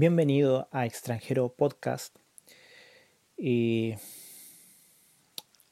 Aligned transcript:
Bienvenido 0.00 0.68
a 0.70 0.86
Extranjero 0.86 1.48
Podcast. 1.48 2.14
Y 3.36 3.94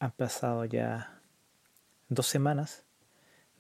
han 0.01 0.11
pasado 0.11 0.65
ya 0.65 1.23
dos 2.09 2.27
semanas 2.27 2.83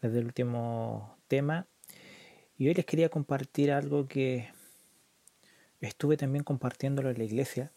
desde 0.02 0.18
el 0.18 0.24
último 0.24 1.18
tema. 1.28 1.68
Y 2.58 2.66
hoy 2.66 2.74
les 2.74 2.84
quería 2.84 3.10
compartir 3.10 3.70
algo 3.70 4.08
que 4.08 4.48
estuve 5.80 6.16
también 6.16 6.42
compartiéndolo 6.42 7.10
en 7.10 7.18
la 7.18 7.24
iglesia, 7.24 7.70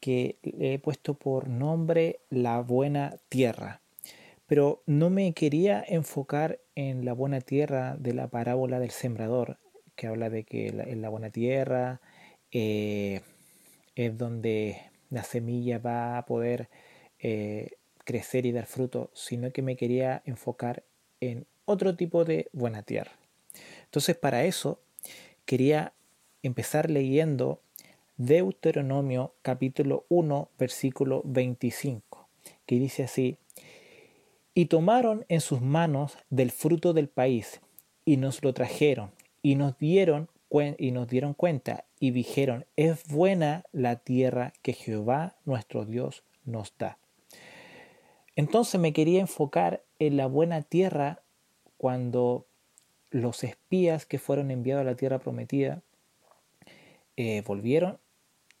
que 0.00 0.38
he 0.42 0.80
puesto 0.80 1.14
por 1.14 1.48
nombre 1.48 2.18
La 2.30 2.58
Buena 2.62 3.14
Tierra. 3.28 3.80
Pero 4.48 4.82
no 4.86 5.08
me 5.08 5.32
quería 5.34 5.84
enfocar 5.86 6.58
en 6.74 7.04
la 7.04 7.12
buena 7.12 7.40
tierra 7.40 7.94
de 7.96 8.12
la 8.12 8.26
parábola 8.26 8.80
del 8.80 8.90
sembrador, 8.90 9.60
que 10.00 10.06
habla 10.06 10.30
de 10.30 10.44
que 10.44 10.68
en 10.68 11.02
la 11.02 11.10
buena 11.10 11.28
tierra 11.28 12.00
eh, 12.52 13.20
es 13.96 14.16
donde 14.16 14.80
la 15.10 15.24
semilla 15.24 15.76
va 15.76 16.16
a 16.16 16.24
poder 16.24 16.70
eh, 17.18 17.72
crecer 18.04 18.46
y 18.46 18.52
dar 18.52 18.64
fruto, 18.64 19.10
sino 19.12 19.52
que 19.52 19.60
me 19.60 19.76
quería 19.76 20.22
enfocar 20.24 20.84
en 21.20 21.44
otro 21.66 21.96
tipo 21.96 22.24
de 22.24 22.48
buena 22.54 22.82
tierra. 22.82 23.12
Entonces 23.84 24.16
para 24.16 24.44
eso 24.46 24.80
quería 25.44 25.92
empezar 26.42 26.88
leyendo 26.88 27.60
Deuteronomio 28.16 29.34
capítulo 29.42 30.06
1 30.08 30.48
versículo 30.58 31.20
25, 31.26 32.26
que 32.64 32.76
dice 32.76 33.02
así, 33.02 33.36
y 34.54 34.64
tomaron 34.64 35.26
en 35.28 35.42
sus 35.42 35.60
manos 35.60 36.16
del 36.30 36.52
fruto 36.52 36.94
del 36.94 37.08
país 37.08 37.60
y 38.06 38.16
nos 38.16 38.42
lo 38.42 38.54
trajeron 38.54 39.19
y 39.42 39.54
nos 39.54 39.78
dieron 39.78 40.28
y 40.78 40.90
nos 40.90 41.08
dieron 41.08 41.34
cuenta 41.34 41.84
y 42.00 42.10
dijeron, 42.10 42.66
es 42.76 43.06
buena 43.06 43.64
la 43.72 43.96
tierra 43.96 44.52
que 44.62 44.72
Jehová 44.72 45.36
nuestro 45.44 45.84
Dios 45.84 46.24
nos 46.44 46.76
da. 46.76 46.98
Entonces 48.34 48.80
me 48.80 48.92
quería 48.92 49.20
enfocar 49.20 49.82
en 49.98 50.16
la 50.16 50.26
buena 50.26 50.62
tierra 50.62 51.22
cuando 51.76 52.46
los 53.10 53.44
espías 53.44 54.06
que 54.06 54.18
fueron 54.18 54.50
enviados 54.50 54.82
a 54.82 54.90
la 54.90 54.96
tierra 54.96 55.18
prometida 55.18 55.82
eh, 57.16 57.42
volvieron 57.46 57.98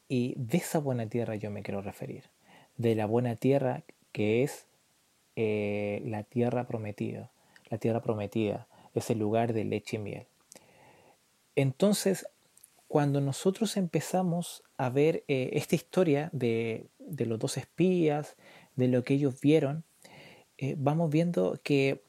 y 0.08 0.34
de 0.36 0.58
esa 0.58 0.78
buena 0.78 1.06
tierra 1.06 1.36
yo 1.36 1.50
me 1.50 1.62
quiero 1.62 1.82
referir, 1.82 2.24
de 2.76 2.94
la 2.94 3.06
buena 3.06 3.36
tierra 3.36 3.82
que 4.12 4.42
es 4.42 4.66
eh, 5.36 6.02
la 6.04 6.24
tierra 6.24 6.66
prometida, 6.66 7.30
la 7.68 7.78
tierra 7.78 8.02
prometida, 8.02 8.66
es 8.94 9.08
el 9.10 9.18
lugar 9.18 9.52
de 9.52 9.64
leche 9.64 9.96
y 9.96 10.00
miel. 10.00 10.26
Entonces, 11.56 12.26
cuando 12.88 13.20
nosotros 13.20 13.76
empezamos 13.76 14.64
a 14.76 14.90
ver 14.90 15.24
eh, 15.28 15.50
esta 15.52 15.76
historia 15.76 16.28
de, 16.32 16.88
los 16.98 17.38
dos 17.38 17.56
espías, 17.56 18.36
de 18.76 18.88
lo 18.88 19.04
que 19.04 19.14
ellos 19.14 19.40
vieron, 19.40 19.84
eh, 20.58 20.74
vamos 20.76 21.10
viendo 21.10 21.60
que 21.62 22.02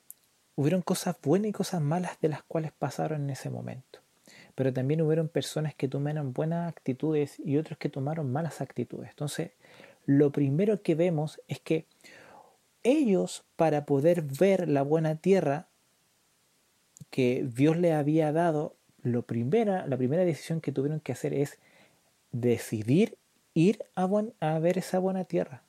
hubieron 0.56 0.82
cosas 0.82 1.18
buenas 1.22 1.50
y 1.50 1.54
cosas 1.54 1.82
malas 1.82 2.20
de 2.20 2.30
las 2.30 2.44
cuales 2.44 2.72
pasaron 2.72 3.24
en 3.24 3.30
ese 3.30 3.50
momento. 3.50 4.00
Pero 4.56 4.74
también 4.74 5.02
hubieron 5.02 5.30
personas 5.30 5.76
que 5.76 5.88
tomaron 5.88 6.34
buenas 6.34 6.68
actitudes 6.68 7.40
y 7.40 7.58
otros 7.58 7.78
que 7.78 7.90
tomaron 7.90 8.32
malas 8.32 8.60
actitudes. 8.60 9.10
Entonces, 9.12 9.52
lo 10.06 10.32
primero 10.32 10.82
que 10.82 10.96
vemos 10.96 11.40
es 11.48 11.60
que 11.60 11.86
ellos, 12.84 13.44
para 13.56 13.86
poder 13.86 14.24
ver 14.24 14.68
la 14.68 14.82
buena 14.82 15.16
tierra 15.16 15.68
que 17.10 17.48
Dios 17.54 17.78
le 17.78 17.94
había 17.94 18.32
dado, 18.32 18.76
lo 19.04 19.24
primera, 19.24 19.88
la 19.88 19.98
primera 19.98 20.24
decisión 20.24 20.62
que 20.62 20.72
tuvieron 20.72 21.00
que 21.00 21.12
hacer 21.12 21.34
es 21.34 21.58
decidir 22.32 23.18
ir 23.54 23.84
a, 23.96 24.08
ver 24.60 24.78
esa 24.78 25.00
buena 25.00 25.26
tierra. 25.26 25.64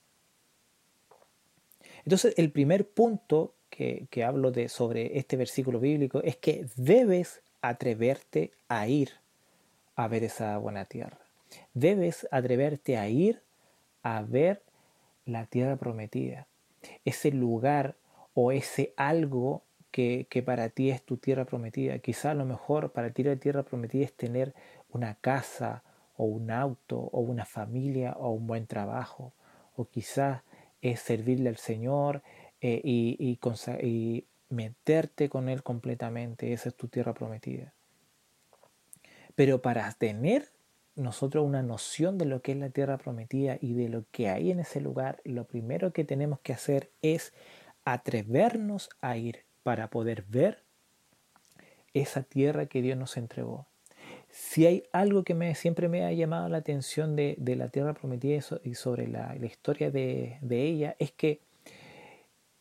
Entonces, 2.05 2.35
el 2.37 2.51
primer 2.51 2.89
punto 2.89 3.55
que, 3.71 4.07
que 4.11 4.25
hablo 4.25 4.51
de, 4.51 4.69
sobre 4.69 5.19
este 5.19 5.37
versículo 5.37 5.81
bíblico 5.81 6.23
es 6.23 6.37
que 6.37 6.67
debes 6.77 7.43
atreverte 7.61 8.53
a 8.69 8.87
ir 8.89 9.11
a 9.97 10.09
ver 10.09 10.25
esa 10.25 10.59
buena 10.59 10.85
tierra. 10.85 11.19
Debes 11.75 12.27
atreverte 12.31 12.97
a 12.97 13.09
ir 13.09 13.41
a 14.03 14.23
ver 14.23 14.63
la 15.25 15.47
tierra 15.47 15.77
prometida. 15.77 16.47
Ese 17.05 17.31
lugar 17.31 17.95
o 18.35 18.53
ese 18.53 18.93
algo 18.97 19.63
que, 19.93 20.43
para 20.45 20.71
ti 20.71 20.91
es 20.91 21.03
tu 21.03 21.19
tierra 21.19 21.45
prometida. 21.45 21.99
Quizá 21.99 22.35
lo 22.35 22.45
mejor 22.45 22.93
para 22.93 23.11
ti 23.11 23.23
la 23.23 23.37
tierra 23.37 23.63
prometida 23.63 24.05
es 24.05 24.15
tener 24.15 24.55
una 24.91 25.15
casa 25.17 25.85
o 26.17 26.25
un 26.25 26.51
auto 26.51 26.99
o 26.99 27.21
una 27.21 27.45
familia 27.45 28.15
o 28.19 28.31
un 28.31 28.47
buen 28.47 28.67
trabajo. 28.67 29.33
O 29.77 29.85
quizás 29.85 30.43
es 30.81 31.01
servirle 31.01 31.51
al 31.51 31.59
Señor 31.59 32.23
eh, 32.61 32.81
y, 32.83 33.39
y 33.83 34.27
meterte 34.49 35.29
con 35.29 35.49
Él 35.49 35.63
completamente. 35.63 36.53
Esa 36.53 36.71
es 36.71 36.75
tu 36.75 36.89
tierra 36.89 37.13
prometida. 37.13 37.73
Pero 39.35 39.63
para 39.63 39.91
tener 39.93 40.51
nosotros 40.95 41.45
una 41.45 41.63
noción 41.63 42.19
de 42.19 42.27
lo 42.27 42.43
que 42.43 42.53
es 42.53 42.59
la 42.59 42.71
tierra 42.71 42.99
prometida 42.99 43.59
y 43.61 43.75
de 43.75 43.89
lo 43.89 44.05
que 44.11 44.29
hay 44.29 44.51
en 44.51 44.61
ese 44.61 44.81
lugar, 44.81 45.21
lo 45.25 45.45
primero 45.45 45.93
que 45.93 46.05
tenemos 46.05 46.41
que 46.41 46.53
hacer 46.53 46.91
es 47.03 47.33
atrevernos 47.85 48.91
a 49.01 49.17
ir 49.17 49.45
para 49.63 49.89
poder 49.89 50.25
ver 50.29 50.63
esa 51.95 52.23
tierra 52.23 52.67
que 52.67 52.83
Dios 52.83 52.99
nos 52.99 53.17
entregó. 53.17 53.67
Si 54.31 54.67
hay 54.67 54.85
algo 54.93 55.25
que 55.25 55.55
siempre 55.55 55.89
me 55.89 56.05
ha 56.05 56.13
llamado 56.13 56.49
la 56.49 56.59
atención 56.59 57.17
de, 57.17 57.37
la 57.39 57.69
tierra 57.69 57.93
prometida 57.93 58.41
y 58.65 58.75
sobre 58.75 59.07
la, 59.07 59.37
historia 59.37 59.91
de, 59.91 60.39
ella, 60.51 60.97
es 60.99 61.13
que 61.13 61.41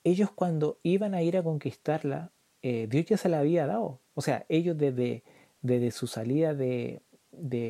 ellos 0.04 0.32
cuando 0.32 0.80
iban 0.84 1.14
a 1.14 1.22
ir 1.22 1.38
a 1.38 1.44
conquistarla, 1.44 2.32
eh, 2.62 2.88
Dios 2.90 3.06
ya 3.06 3.18
se 3.18 3.30
la 3.30 3.40
había 3.40 3.68
dado. 3.68 4.00
O 4.16 4.22
sea, 4.22 4.46
ellos 4.50 4.78
desde, 4.78 5.24
desde 5.62 5.92
su 5.92 6.08
salida 6.08 6.54
de, 6.54 7.02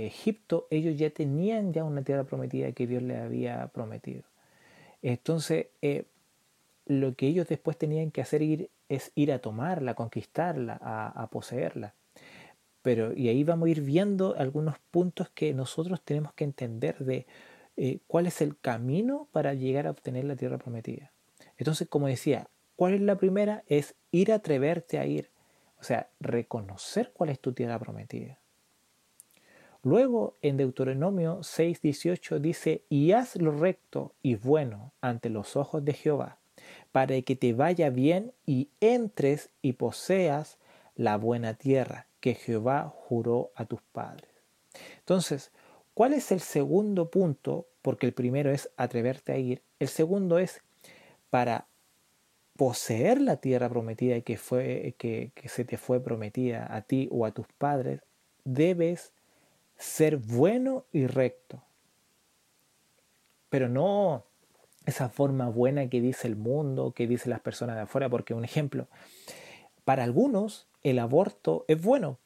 Egipto, 0.08 0.68
ellos 0.72 0.98
ya 0.98 1.12
tenían 1.12 1.72
ya 1.72 1.84
una 1.84 2.02
tierra 2.02 2.24
prometida 2.24 2.72
que 2.72 2.88
Dios 2.88 3.04
les 3.04 3.20
había 3.20 3.68
prometido. 3.68 4.24
Entonces, 5.04 5.68
eh, 5.82 6.06
lo 6.86 7.16
que 7.16 7.28
ellos 7.28 7.48
después 7.48 7.78
tenían 7.78 8.12
que 8.12 8.22
hacer 8.22 8.42
ir, 8.42 8.70
es 8.90 9.12
ir 9.16 9.32
a 9.32 9.40
tomarla, 9.40 9.92
a 9.92 9.96
conquistarla, 9.96 10.80
a, 10.82 11.28
poseerla. 11.30 11.96
Pero, 12.82 13.14
y 13.14 13.30
ahí 13.30 13.44
vamos 13.44 13.68
a 13.68 13.72
ir 13.72 13.82
viendo 13.82 14.36
algunos 14.38 14.80
puntos 14.90 15.30
que 15.30 15.54
nosotros 15.54 16.02
tenemos 16.04 16.34
que 16.34 16.44
entender 16.44 16.98
de 17.00 17.28
eh, 17.78 18.00
cuál 18.08 18.28
es 18.28 18.42
el 18.42 18.58
camino 18.60 19.28
para 19.32 19.54
llegar 19.54 19.88
a 19.88 19.92
obtener 19.92 20.26
la 20.26 20.36
tierra 20.36 20.58
prometida. 20.58 21.12
Entonces, 21.58 21.88
como 21.88 22.08
decía, 22.08 22.50
¿cuál 22.76 22.96
es 22.96 23.02
la 23.02 23.18
primera? 23.18 23.64
Es 23.68 23.96
ir 24.10 24.32
a 24.32 24.36
atreverte 24.36 24.98
a 24.98 25.06
ir. 25.06 25.30
O 25.80 25.84
sea, 25.84 26.10
reconocer 26.20 27.12
cuál 27.14 27.30
es 27.30 27.40
tu 27.40 27.54
tierra 27.54 27.80
prometida. 27.80 28.40
Luego, 29.84 30.38
en 30.42 30.58
Deuteronomio 30.58 31.40
6:18 31.42 32.40
dice, 32.40 32.84
y 32.90 33.14
haz 33.14 33.36
lo 33.36 33.52
recto 33.52 34.14
y 34.22 34.36
bueno 34.36 34.94
ante 35.02 35.30
los 35.30 35.56
ojos 35.56 35.84
de 35.84 35.94
Jehová 35.94 36.41
para 36.92 37.22
que 37.22 37.36
te 37.36 37.54
vaya 37.54 37.90
bien 37.90 38.34
y 38.46 38.70
entres 38.80 39.50
y 39.62 39.74
poseas 39.74 40.58
la 40.96 41.18
buena 41.18 41.54
tierra 41.54 42.08
que 42.20 42.36
Jehová 42.36 42.94
juró 42.94 43.52
a 43.56 43.66
tus 43.66 43.82
padres. 43.82 44.30
Entonces, 45.00 45.52
¿cuál 45.94 46.14
es 46.14 46.32
el 46.32 46.42
segundo 46.42 47.10
punto? 47.10 47.68
Porque 47.82 48.06
el 48.06 48.14
primero 48.14 48.52
es 48.52 48.70
atreverte 48.78 49.32
a 49.32 49.38
ir. 49.38 49.62
El 49.80 49.88
segundo 49.88 50.38
es 50.38 50.62
para 51.30 51.68
poseer 52.58 53.22
la 53.22 53.38
tierra 53.38 53.70
prometida 53.70 54.22
que, 54.22 54.38
fue, 54.38 54.96
que, 54.98 55.32
que 55.34 55.50
se 55.50 55.66
te 55.66 55.78
fue 55.78 56.04
prometida 56.04 56.68
a 56.76 56.82
ti 56.82 57.08
o 57.12 57.26
a 57.26 57.32
tus 57.32 57.48
padres, 57.58 58.02
debes 58.44 59.14
ser 59.78 60.18
bueno 60.18 60.86
y 60.92 61.08
recto. 61.08 61.64
Pero 63.50 63.68
no 63.68 64.26
esa 64.86 65.10
forma 65.10 65.50
buena 65.50 65.88
que 65.90 66.02
dice 66.02 66.28
el 66.28 66.36
mundo, 66.36 66.92
que 66.92 67.08
dice 67.08 67.30
las 67.30 67.40
personas 67.40 67.76
de 67.76 67.84
afuera, 67.84 68.10
porque 68.10 68.34
un 68.34 68.46
ejemplo, 68.46 68.88
para 69.84 70.04
algunos 70.04 70.68
el 70.84 71.00
aborto 71.00 71.66
es 71.68 71.82
bueno, 71.82 72.18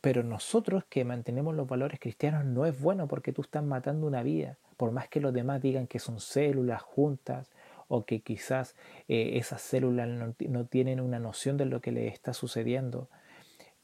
pero 0.00 0.22
nosotros 0.22 0.84
que 0.88 1.04
mantenemos 1.04 1.54
los 1.54 1.68
valores 1.68 2.00
cristianos 2.00 2.44
no 2.44 2.66
es 2.66 2.80
bueno 2.80 3.08
porque 3.08 3.32
tú 3.32 3.42
estás 3.42 3.64
matando 3.64 4.06
una 4.06 4.22
vida, 4.22 4.58
por 4.76 4.92
más 4.92 5.08
que 5.08 5.20
los 5.20 5.32
demás 5.32 5.62
digan 5.62 5.86
que 5.86 5.98
son 5.98 6.20
células 6.20 6.82
juntas 6.82 7.50
o 7.88 8.04
que 8.04 8.20
quizás 8.20 8.74
eh, 9.08 9.32
esas 9.34 9.60
células 9.62 10.08
no, 10.08 10.34
no 10.48 10.66
tienen 10.66 11.00
una 11.00 11.18
noción 11.18 11.56
de 11.56 11.66
lo 11.66 11.80
que 11.80 11.92
le 11.92 12.08
está 12.08 12.32
sucediendo. 12.32 13.08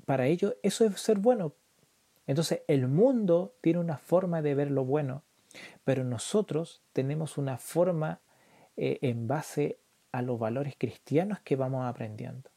Para 0.07 0.27
ellos 0.27 0.57
eso 0.63 0.85
es 0.85 1.01
ser 1.01 1.19
bueno. 1.19 1.53
Entonces 2.27 2.63
el 2.67 2.89
mundo 2.89 3.55
tiene 3.61 3.79
una 3.79 3.99
forma 3.99 4.43
de 4.43 4.55
ver 4.55 4.71
lo 4.71 4.85
bueno 4.85 5.23
pero 5.85 6.05
nosotros 6.05 6.83
tenemos 6.93 7.39
una 7.39 7.59
forma 7.59 8.21
eh, 8.77 8.99
en 9.03 9.27
base 9.29 9.79
a 10.13 10.23
los 10.23 10.39
valores 10.39 10.75
cristianos 10.77 11.41
que 11.41 11.57
vamos 11.57 11.87
aprendiendo. 11.87 12.51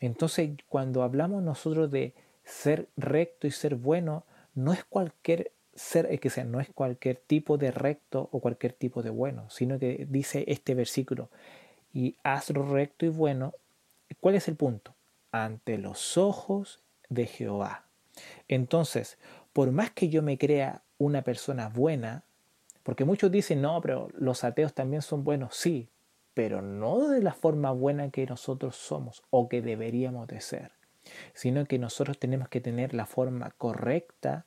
Entonces, 0.00 0.50
cuando 0.68 1.02
hablamos 1.02 1.42
nosotros 1.42 1.90
de 1.90 2.14
ser 2.44 2.88
recto 2.96 3.46
y 3.46 3.50
ser 3.50 3.76
bueno 3.76 4.24
no 4.54 4.72
es 4.72 4.84
cualquier 4.84 5.52
ser, 5.74 6.18
que 6.20 6.30
sea, 6.30 6.44
no 6.44 6.60
es 6.60 6.68
cualquier 6.70 7.16
tipo 7.16 7.56
de 7.56 7.70
recto 7.70 8.28
o 8.32 8.40
cualquier 8.40 8.72
tipo 8.72 9.02
de 9.02 9.10
bueno, 9.10 9.48
sino 9.48 9.78
que 9.78 10.06
dice 10.08 10.44
este 10.48 10.74
versículo, 10.74 11.30
y 11.92 12.16
hazlo 12.22 12.66
recto 12.66 13.06
y 13.06 13.10
bueno. 13.10 13.54
¿Cuál 14.20 14.34
es 14.34 14.48
el 14.48 14.56
punto? 14.56 14.94
Ante 15.30 15.78
los 15.78 16.18
ojos 16.18 16.82
de 17.08 17.26
Jehová. 17.26 17.86
Entonces, 18.48 19.18
por 19.52 19.70
más 19.70 19.90
que 19.90 20.08
yo 20.08 20.22
me 20.22 20.36
crea 20.36 20.82
una 21.04 21.22
persona 21.22 21.68
buena, 21.68 22.24
porque 22.82 23.04
muchos 23.04 23.30
dicen, 23.30 23.62
no, 23.62 23.80
pero 23.80 24.08
los 24.14 24.44
ateos 24.44 24.74
también 24.74 25.02
son 25.02 25.24
buenos, 25.24 25.54
sí, 25.56 25.88
pero 26.34 26.62
no 26.62 27.08
de 27.08 27.22
la 27.22 27.32
forma 27.32 27.70
buena 27.72 28.10
que 28.10 28.26
nosotros 28.26 28.76
somos 28.76 29.22
o 29.30 29.48
que 29.48 29.62
deberíamos 29.62 30.26
de 30.28 30.40
ser, 30.40 30.72
sino 31.34 31.66
que 31.66 31.78
nosotros 31.78 32.18
tenemos 32.18 32.48
que 32.48 32.60
tener 32.60 32.94
la 32.94 33.06
forma 33.06 33.50
correcta 33.50 34.46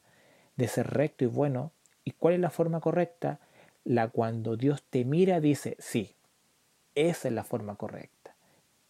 de 0.55 0.67
ser 0.67 0.87
recto 0.87 1.23
y 1.23 1.27
bueno. 1.27 1.71
¿Y 2.03 2.11
cuál 2.11 2.35
es 2.35 2.39
la 2.39 2.49
forma 2.49 2.79
correcta? 2.79 3.39
La 3.83 4.07
cuando 4.09 4.57
Dios 4.57 4.83
te 4.89 5.05
mira 5.05 5.39
dice, 5.39 5.75
sí, 5.79 6.15
esa 6.95 7.27
es 7.27 7.33
la 7.33 7.43
forma 7.43 7.75
correcta, 7.75 8.35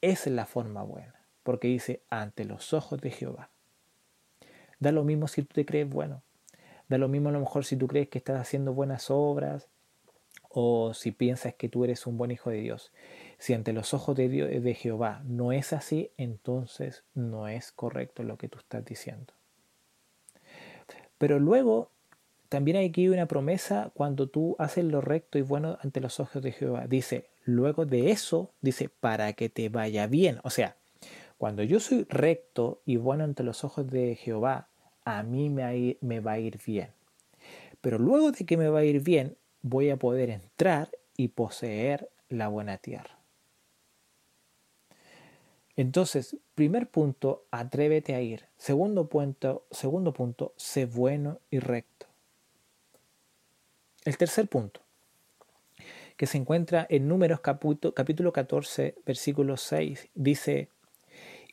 esa 0.02 0.30
es 0.30 0.36
la 0.36 0.46
forma 0.46 0.84
buena, 0.84 1.16
porque 1.44 1.68
dice, 1.68 2.02
ante 2.10 2.46
los 2.46 2.74
ojos 2.74 3.02
de 3.02 3.12
Jehová. 3.12 3.50
Da 4.80 4.92
lo 4.92 5.04
mismo 5.04 5.28
si 5.28 5.42
tú 5.44 5.54
te 5.54 5.66
crees 5.66 5.90
bueno, 5.90 6.22
da 6.88 6.98
lo 6.98 7.08
mismo 7.08 7.30
a 7.30 7.32
lo 7.32 7.40
mejor 7.40 7.66
si 7.66 7.76
tú 7.78 7.88
crees 7.88 8.10
que 8.10 8.18
estás 8.18 8.40
haciendo 8.40 8.74
buenas 8.74 9.10
obras, 9.10 9.68
o 10.58 10.94
si 10.94 11.12
piensas 11.12 11.54
que 11.54 11.68
tú 11.68 11.84
eres 11.84 12.08
un 12.08 12.18
buen 12.18 12.32
hijo 12.32 12.50
de 12.50 12.62
Dios. 12.62 12.94
Si 13.38 13.54
ante 13.54 13.74
los 13.74 13.94
ojos 13.94 14.16
de, 14.16 14.30
Dios, 14.30 14.50
de 14.50 14.74
Jehová 14.74 15.22
no 15.26 15.52
es 15.52 15.74
así, 15.74 16.12
entonces 16.16 17.04
no 17.14 17.50
es 17.50 17.74
correcto 17.74 18.24
lo 18.24 18.38
que 18.38 18.48
tú 18.48 18.60
estás 18.60 18.86
diciendo. 18.86 19.34
Pero 21.18 21.40
luego 21.40 21.90
también 22.48 22.78
hay 22.78 22.88
aquí 22.88 23.10
una 23.10 23.26
promesa 23.26 23.92
cuando 23.94 24.28
tú 24.28 24.56
haces 24.58 24.86
lo 24.86 25.02
recto 25.02 25.38
y 25.38 25.42
bueno 25.42 25.78
ante 25.82 26.00
los 26.00 26.22
ojos 26.22 26.42
de 26.42 26.54
Jehová. 26.54 26.88
Dice, 26.88 27.28
luego 27.44 27.86
de 27.86 28.12
eso, 28.12 28.52
dice, 28.62 28.88
para 28.88 29.34
que 29.34 29.50
te 29.50 29.68
vaya 29.68 30.08
bien. 30.08 30.40
O 30.44 30.50
sea, 30.50 30.78
cuando 31.38 31.64
yo 31.64 31.82
soy 31.82 32.06
recto 32.08 32.82
y 32.86 32.96
bueno 32.96 33.26
ante 33.26 33.44
los 33.44 33.66
ojos 33.66 33.90
de 33.90 34.16
Jehová, 34.16 34.70
a 35.06 35.22
mí 35.24 35.50
me, 35.50 36.19
va 36.19 36.31
a 36.34 36.40
ir 36.40 36.60
bien. 36.66 36.90
Pero 37.80 38.00
luego 38.00 38.31
de 38.31 38.46
que 38.46 38.57
me 38.57 38.68
va 38.68 38.80
a 38.80 38.84
ir 38.84 39.02
bien, 39.02 39.38
voy 39.62 39.92
a 39.92 39.98
poder 39.98 40.31
entrar 40.31 40.90
y 41.16 41.30
poseer 41.30 42.10
la 42.28 42.48
buena 42.48 42.80
tierra. 42.80 43.19
Entonces, 45.78 46.38
primer 46.56 46.90
punto, 46.90 47.46
atrévete 47.52 48.16
a 48.16 48.22
ir. 48.22 48.48
Segundo 48.57 49.07
punto, 49.07 49.66
segundo 49.72 50.13
punto, 50.13 50.54
sé 50.57 50.86
bueno 50.86 51.40
y 51.51 51.60
recto. 51.60 52.08
El 54.04 54.18
tercer 54.18 54.48
punto, 54.48 54.81
que 56.18 56.28
se 56.28 56.38
encuentra 56.38 56.88
en 56.90 57.08
Números 57.08 57.42
capítulo 57.42 58.31
14, 58.31 58.96
versículo 59.06 59.58
6, 59.58 60.10
dice, 60.16 60.69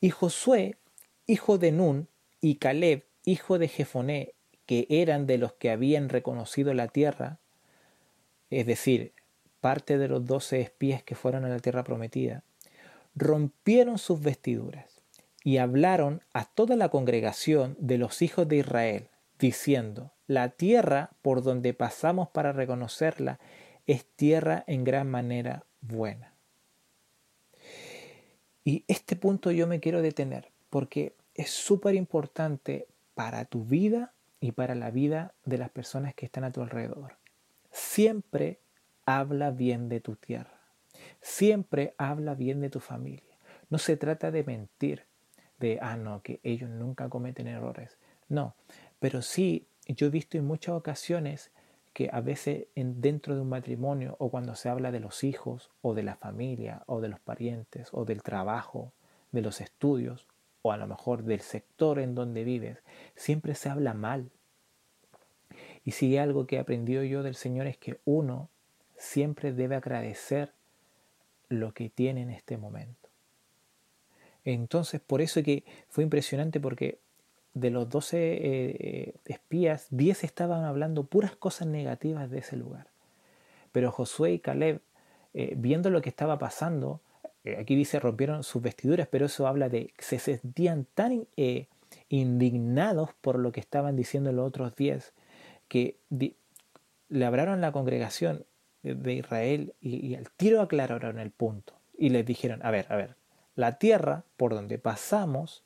Y 0.00 0.10
Josué, 0.10 0.76
hijo 1.26 1.58
de 1.58 1.72
Nun, 1.72 2.08
y 2.40 2.56
Caleb, 2.56 3.04
hijo 3.24 3.58
de 3.58 3.68
Jefoné, 3.68 4.34
que 4.66 4.86
eran 4.88 5.26
de 5.26 5.38
los 5.38 5.52
que 5.54 5.70
habían 5.70 6.08
reconocido 6.08 6.74
la 6.74 6.88
tierra, 6.88 7.38
es 8.50 8.66
decir, 8.66 9.12
parte 9.60 9.98
de 9.98 10.08
los 10.08 10.26
doce 10.26 10.60
espías 10.60 11.02
que 11.02 11.14
fueron 11.14 11.44
a 11.44 11.48
la 11.48 11.58
tierra 11.58 11.84
prometida, 11.84 12.42
rompieron 13.14 13.98
sus 13.98 14.20
vestiduras 14.20 15.02
y 15.44 15.58
hablaron 15.58 16.22
a 16.32 16.44
toda 16.44 16.76
la 16.76 16.88
congregación 16.88 17.76
de 17.78 17.98
los 17.98 18.22
hijos 18.22 18.48
de 18.48 18.56
Israel, 18.56 19.08
diciendo, 19.38 20.12
la 20.26 20.50
tierra 20.50 21.10
por 21.20 21.42
donde 21.42 21.74
pasamos 21.74 22.28
para 22.28 22.52
reconocerla 22.52 23.40
es 23.86 24.04
tierra 24.04 24.64
en 24.66 24.84
gran 24.84 25.10
manera 25.10 25.64
buena. 25.80 26.32
Y 28.64 28.84
este 28.86 29.16
punto 29.16 29.50
yo 29.50 29.66
me 29.66 29.80
quiero 29.80 30.02
detener 30.02 30.50
porque 30.70 31.14
es 31.34 31.50
súper 31.50 31.94
importante 31.94 32.86
para 33.14 33.44
tu 33.44 33.64
vida 33.64 34.12
y 34.40 34.52
para 34.52 34.74
la 34.74 34.90
vida 34.90 35.34
de 35.44 35.58
las 35.58 35.70
personas 35.70 36.14
que 36.14 36.26
están 36.26 36.44
a 36.44 36.52
tu 36.52 36.62
alrededor. 36.62 37.16
Siempre 37.70 38.60
habla 39.06 39.50
bien 39.50 39.88
de 39.88 40.00
tu 40.00 40.16
tierra. 40.16 40.60
Siempre 41.20 41.94
habla 41.98 42.34
bien 42.34 42.60
de 42.60 42.70
tu 42.70 42.80
familia. 42.80 43.38
No 43.70 43.78
se 43.78 43.96
trata 43.96 44.30
de 44.30 44.44
mentir, 44.44 45.04
de, 45.58 45.78
ah, 45.80 45.96
no, 45.96 46.22
que 46.22 46.40
ellos 46.42 46.68
nunca 46.68 47.08
cometen 47.08 47.46
errores. 47.46 47.96
No, 48.28 48.54
pero 48.98 49.22
sí, 49.22 49.66
yo 49.86 50.06
he 50.06 50.10
visto 50.10 50.36
en 50.36 50.44
muchas 50.44 50.74
ocasiones 50.74 51.50
que 51.92 52.08
a 52.12 52.20
veces 52.20 52.66
en, 52.74 53.00
dentro 53.00 53.34
de 53.34 53.42
un 53.42 53.48
matrimonio 53.48 54.16
o 54.18 54.30
cuando 54.30 54.54
se 54.54 54.68
habla 54.68 54.90
de 54.90 55.00
los 55.00 55.24
hijos 55.24 55.70
o 55.82 55.94
de 55.94 56.02
la 56.02 56.16
familia 56.16 56.82
o 56.86 57.00
de 57.00 57.08
los 57.08 57.20
parientes 57.20 57.88
o 57.92 58.04
del 58.04 58.22
trabajo, 58.22 58.92
de 59.30 59.42
los 59.42 59.60
estudios 59.60 60.26
o 60.62 60.72
a 60.72 60.76
lo 60.76 60.86
mejor 60.86 61.24
del 61.24 61.40
sector 61.40 61.98
en 61.98 62.14
donde 62.14 62.44
vives, 62.44 62.78
siempre 63.14 63.54
se 63.54 63.68
habla 63.68 63.94
mal 63.94 64.30
y 65.84 65.92
si 65.92 66.16
algo 66.16 66.46
que 66.46 66.56
he 66.56 66.58
aprendido 66.58 67.02
yo 67.02 67.22
del 67.22 67.34
Señor 67.34 67.66
es 67.66 67.76
que 67.76 68.00
uno 68.04 68.48
siempre 68.96 69.52
debe 69.52 69.74
agradecer 69.74 70.52
lo 71.48 71.74
que 71.74 71.90
tiene 71.90 72.22
en 72.22 72.30
este 72.30 72.56
momento. 72.56 73.08
Entonces, 74.44 75.00
por 75.00 75.20
eso 75.20 75.42
que 75.42 75.64
fue 75.88 76.04
impresionante 76.04 76.60
porque 76.60 76.98
de 77.54 77.70
los 77.70 77.88
12 77.88 78.16
eh, 78.16 78.40
eh, 78.44 79.14
espías, 79.26 79.86
10 79.90 80.24
estaban 80.24 80.64
hablando 80.64 81.04
puras 81.04 81.36
cosas 81.36 81.68
negativas 81.68 82.30
de 82.30 82.38
ese 82.38 82.56
lugar. 82.56 82.86
Pero 83.72 83.92
Josué 83.92 84.32
y 84.32 84.38
Caleb, 84.38 84.80
eh, 85.34 85.54
viendo 85.56 85.90
lo 85.90 86.00
que 86.00 86.08
estaba 86.08 86.38
pasando, 86.38 87.00
aquí 87.58 87.74
dice 87.74 87.98
rompieron 87.98 88.44
sus 88.44 88.62
vestiduras, 88.62 89.08
pero 89.08 89.26
eso 89.26 89.46
habla 89.46 89.68
de 89.68 89.88
que 89.96 90.04
se 90.04 90.18
sentían 90.18 90.86
tan 90.94 91.26
indignados 92.08 93.10
por 93.20 93.38
lo 93.38 93.52
que 93.52 93.60
estaban 93.60 93.96
diciendo 93.96 94.32
los 94.32 94.46
otros 94.46 94.76
10 94.76 95.12
que 95.68 95.96
le 97.08 97.24
hablaron 97.24 97.60
la 97.60 97.72
congregación 97.72 98.44
de 98.82 99.14
Israel 99.14 99.74
y, 99.80 100.14
al 100.14 100.30
tiro 100.30 100.60
aclararon 100.60 101.18
el 101.18 101.30
punto 101.30 101.74
y 101.96 102.10
les 102.10 102.26
dijeron, 102.26 102.60
a 102.62 102.70
ver, 102.70 102.86
a 102.90 102.96
ver, 102.96 103.16
la 103.54 103.78
tierra 103.78 104.24
por 104.36 104.54
donde 104.54 104.78
pasamos 104.78 105.62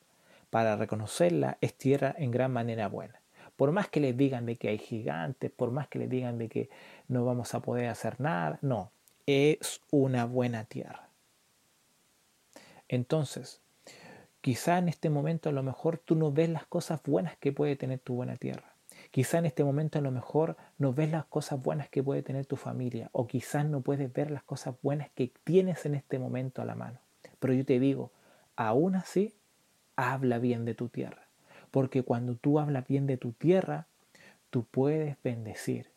para 0.51 0.77
reconocerla 0.77 1.59
es 1.61 1.75
tierra 1.75 2.15
en 2.19 2.31
gran 2.31 2.53
manera 2.53 2.89
buena. 2.89 3.21
Por 3.57 3.73
más 3.73 3.89
que 3.89 4.01
les 4.01 4.17
digan 4.17 4.45
de 4.45 4.57
que 4.57 4.69
hay 4.69 4.79
gigantes, 4.79 5.51
por 5.51 5.71
más 5.71 5.89
que 5.89 5.99
les 5.99 6.11
digan 6.11 6.39
de 6.39 6.49
que 6.49 6.69
no 7.09 7.25
vamos 7.25 7.55
a 7.55 7.61
poder 7.61 7.89
hacer 7.89 8.21
nada, 8.21 8.59
no, 8.61 8.91
es 9.27 9.81
una 9.91 10.27
buena 10.27 10.65
tierra. 10.65 11.06
Entonces, 12.89 13.61
quizá 14.41 14.79
en 14.79 14.89
este 14.89 15.11
momento 15.11 15.49
a 15.49 15.53
lo 15.53 15.63
mejor 15.63 15.99
tú 15.99 16.15
no 16.15 16.33
ves 16.33 16.49
las 16.49 16.67
cosas 16.67 17.03
buenas 17.03 17.37
que 17.39 17.53
puede 17.53 17.77
tener 17.77 17.99
tu 17.99 18.15
buena 18.15 18.37
tierra. 18.37 18.75
Quizá 19.11 19.39
en 19.39 19.47
este 19.47 19.65
momento 19.65 19.99
a 19.99 20.03
lo 20.03 20.11
mejor 20.11 20.57
no 20.79 20.93
ves 20.93 21.11
las 21.11 21.27
cosas 21.27 21.63
buenas 21.63 21.89
que 21.89 22.03
puede 22.03 22.23
tener 22.23 22.47
tu 22.47 22.57
familia 22.57 23.09
o 23.13 23.27
quizás 23.27 23.67
no 23.67 23.81
puedes 23.81 24.13
ver 24.13 24.31
las 24.31 24.43
cosas 24.43 24.77
buenas 24.83 25.11
que 25.15 25.33
tienes 25.45 25.87
en 25.87 25.95
este 25.95 26.19
momento 26.19 26.63
a 26.63 26.65
la 26.65 26.75
mano. 26.75 27.01
Pero 27.39 27.53
yo 27.55 27.65
te 27.65 27.79
digo, 27.79 28.13
aún 28.57 28.95
así, 28.95 29.35
habla 29.97 30.39
bien 30.39 30.65
de 30.65 30.75
tu 30.75 30.89
tierra. 30.89 31.29
Porque 31.71 32.03
cuando 32.03 32.37
tú 32.37 32.59
hablas 32.59 32.87
bien 32.87 33.07
de 33.07 33.17
tu 33.17 33.33
tierra, 33.33 33.87
tú 34.51 34.65
puedes 34.65 35.17
bendecir. 35.23 35.91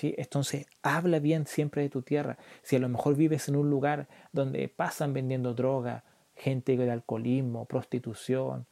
Entonces, 0.00 0.66
habla 0.82 1.18
bien 1.18 1.46
siempre 1.46 1.82
de 1.82 1.88
tu 1.88 2.02
tierra. 2.02 2.36
Si 2.62 2.76
a 2.76 2.78
lo 2.78 2.88
mejor 2.88 3.16
vives 3.16 3.48
en 3.48 3.56
un 3.56 3.70
lugar 3.70 4.08
donde 4.32 4.68
pasan 4.68 5.12
vendiendo 5.12 5.54
droga, 5.54 6.04
gente 6.36 6.76
de 6.76 6.90
alcoholismo, 6.90 7.64
prostitución, 7.64 8.66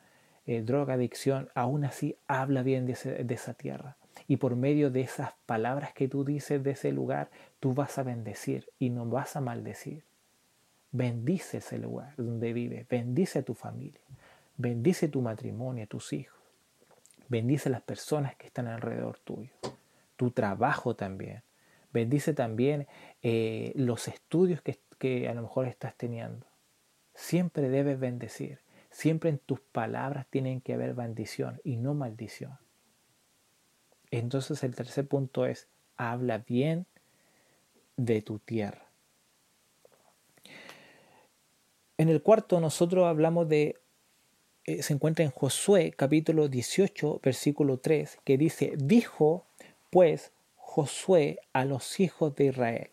eh, 0.47 0.63
droga, 0.63 0.95
adicción, 0.95 1.49
aún 1.55 1.85
así 1.85 2.17
habla 2.27 2.63
bien 2.63 2.87
de, 2.87 2.95
de 3.25 3.35
esa 3.35 3.55
tierra. 3.55 3.97
Y 4.29 4.37
por 4.37 4.57
medio 4.57 4.91
de 4.91 5.01
esas 5.01 5.33
palabras 5.47 5.93
que 5.95 6.09
tú 6.09 6.25
dices 6.25 6.63
de 6.63 6.73
ese 6.73 6.93
lugar, 6.93 7.31
tú 7.61 7.75
vas 7.75 7.99
a 7.99 8.03
bendecir 8.03 8.69
y 8.79 8.91
no 8.91 9.07
vas 9.07 9.37
a 9.37 9.41
maldecir. 9.41 10.05
Bendice 10.91 11.59
ese 11.59 11.79
lugar 11.79 12.13
donde 12.19 12.53
vives, 12.53 12.87
bendice 12.87 13.39
a 13.39 13.43
tu 13.43 13.55
familia, 13.55 14.01
bendice 14.59 15.09
tu 15.09 15.23
matrimonio, 15.23 15.85
a 15.85 15.87
tus 15.87 16.13
hijos, 16.13 16.39
bendice 17.29 17.71
a 17.71 17.73
las 17.73 17.81
personas 17.81 18.37
que 18.37 18.47
están 18.47 18.67
alrededor 18.67 19.19
tuyo, 19.21 19.53
tu 20.23 20.31
trabajo 20.31 20.95
también, 20.95 21.43
bendice 21.93 22.33
también 22.33 22.87
eh, 23.23 23.73
los 23.75 24.07
estudios 24.07 24.63
que, 24.63 24.79
que 24.97 25.29
a 25.29 25.35
lo 25.35 25.43
mejor 25.43 25.67
estás 25.67 25.97
teniendo. 25.97 26.47
Siempre 27.13 27.69
debes 27.69 27.99
bendecir. 27.99 28.61
Siempre 28.89 29.31
en 29.31 29.39
tus 29.39 29.59
palabras 29.59 30.29
tienen 30.31 30.61
que 30.61 30.75
haber 30.75 30.95
bendición 30.95 31.61
y 31.65 31.77
no 31.77 31.95
maldición. 31.95 32.57
Entonces 34.13 34.63
el 34.63 34.77
tercer 34.77 35.09
punto 35.09 35.45
es, 35.45 35.67
habla 35.97 36.39
bien 36.39 36.87
de 37.97 38.23
tu 38.23 38.39
tierra. 38.39 38.87
En 41.99 42.09
el 42.09 42.23
cuarto 42.23 42.61
nosotros 42.61 43.07
hablamos 43.07 43.49
de 43.49 43.75
eh, 44.67 44.85
se 44.85 44.95
encuentra 44.95 45.25
en 45.25 45.33
Josué 45.33 45.93
capítulo 45.97 46.47
18, 46.47 47.21
versículo 47.25 47.81
3, 47.81 48.19
que 48.23 48.39
dice, 48.39 48.75
dijo 48.77 49.49
pues 49.93 50.33
Josué 50.55 51.39
a 51.53 51.67
los 51.67 52.01
hijos 52.01 52.35
de 52.35 52.47
Israel, 52.47 52.91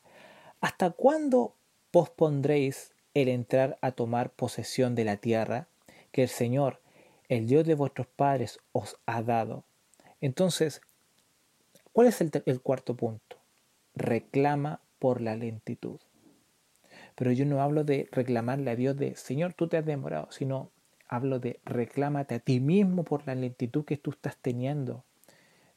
¿hasta 0.60 0.90
cuándo 0.90 1.56
pospondréis 1.92 2.92
el 3.14 3.30
entrar 3.30 3.78
a 3.82 3.94
tomar 3.94 4.32
posesión 4.32 4.96
de 4.96 5.06
la 5.06 5.16
tierra 5.16 5.70
que 6.12 6.24
el 6.24 6.28
Señor, 6.28 6.82
el 7.30 7.48
Dios 7.48 7.66
de 7.66 7.76
vuestros 7.76 8.06
padres, 8.08 8.60
os 8.74 8.98
ha 9.06 9.24
dado? 9.24 9.64
Entonces, 10.20 10.82
¿cuál 11.94 12.08
es 12.08 12.20
el, 12.20 12.62
cuarto 12.62 12.98
punto? 12.98 13.38
Reclama 13.96 14.82
por 15.00 15.22
la 15.22 15.38
lentitud. 15.38 16.02
Pero 17.16 17.32
yo 17.32 17.46
no 17.46 17.62
hablo 17.62 17.86
de 17.86 18.10
reclamarle 18.12 18.72
a 18.72 18.76
Dios 18.76 18.98
de, 18.98 19.16
Señor, 19.16 19.54
tú 19.54 19.70
te 19.70 19.78
has 19.78 19.86
demorado, 19.86 20.30
sino 20.34 20.70
hablo 21.08 21.40
de 21.40 21.62
reclámate 21.64 22.36
a 22.36 22.40
ti 22.40 22.60
mismo 22.60 23.06
por 23.06 23.26
la 23.26 23.36
lentitud 23.36 23.86
que 23.86 23.96
tú 23.96 24.12
estás 24.12 24.36
teniendo, 24.36 25.06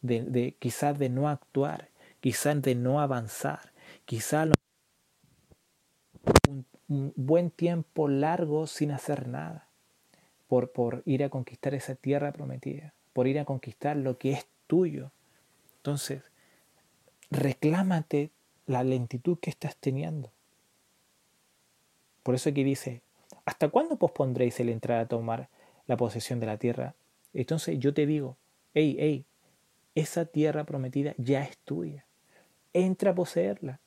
de, 0.02 0.56
quizás 0.58 0.98
de 0.98 1.08
no 1.08 1.28
actuar, 1.28 1.88
quizás 2.20 2.60
de 2.60 2.74
no 2.74 3.00
avanzar, 3.00 3.72
quizás 4.04 4.50
un, 6.48 6.66
un, 6.88 7.12
buen 7.16 7.50
tiempo 7.50 8.08
largo 8.08 8.66
sin 8.66 8.90
hacer 8.90 9.28
nada, 9.28 9.68
por, 10.48 10.72
por 10.72 11.02
ir 11.06 11.24
a 11.24 11.30
conquistar 11.30 11.74
esa 11.74 11.94
tierra 11.94 12.32
prometida, 12.32 12.92
por 13.12 13.26
ir 13.26 13.38
a 13.38 13.44
conquistar 13.44 13.96
lo 13.96 14.18
que 14.18 14.32
es 14.32 14.46
tuyo. 14.66 15.12
Entonces, 15.76 16.22
reclámate 17.30 18.30
la 18.66 18.84
lentitud 18.84 19.38
que 19.38 19.50
estás 19.50 19.76
teniendo. 19.76 20.30
Por 22.22 22.34
eso 22.34 22.50
aquí 22.50 22.62
dice, 22.62 23.02
¿hasta 23.44 23.68
cuándo 23.68 23.96
pospondréis 23.96 24.60
el 24.60 24.68
entrar 24.68 25.00
a 25.00 25.08
tomar 25.08 25.48
la 25.86 25.96
posesión 25.96 26.38
de 26.40 26.46
la 26.46 26.58
tierra? 26.58 26.94
Entonces 27.34 27.78
yo 27.78 27.94
te 27.94 28.06
digo, 28.06 28.36
hey, 28.74 28.96
hey, 28.98 29.24
esa 29.94 30.26
tierra 30.26 30.64
prometida 30.64 31.14
ya 31.18 31.42
es 31.42 31.58
tuya. 31.58 32.04
Entra 32.72 33.10
a 33.10 33.14
poseerla. 33.14 33.80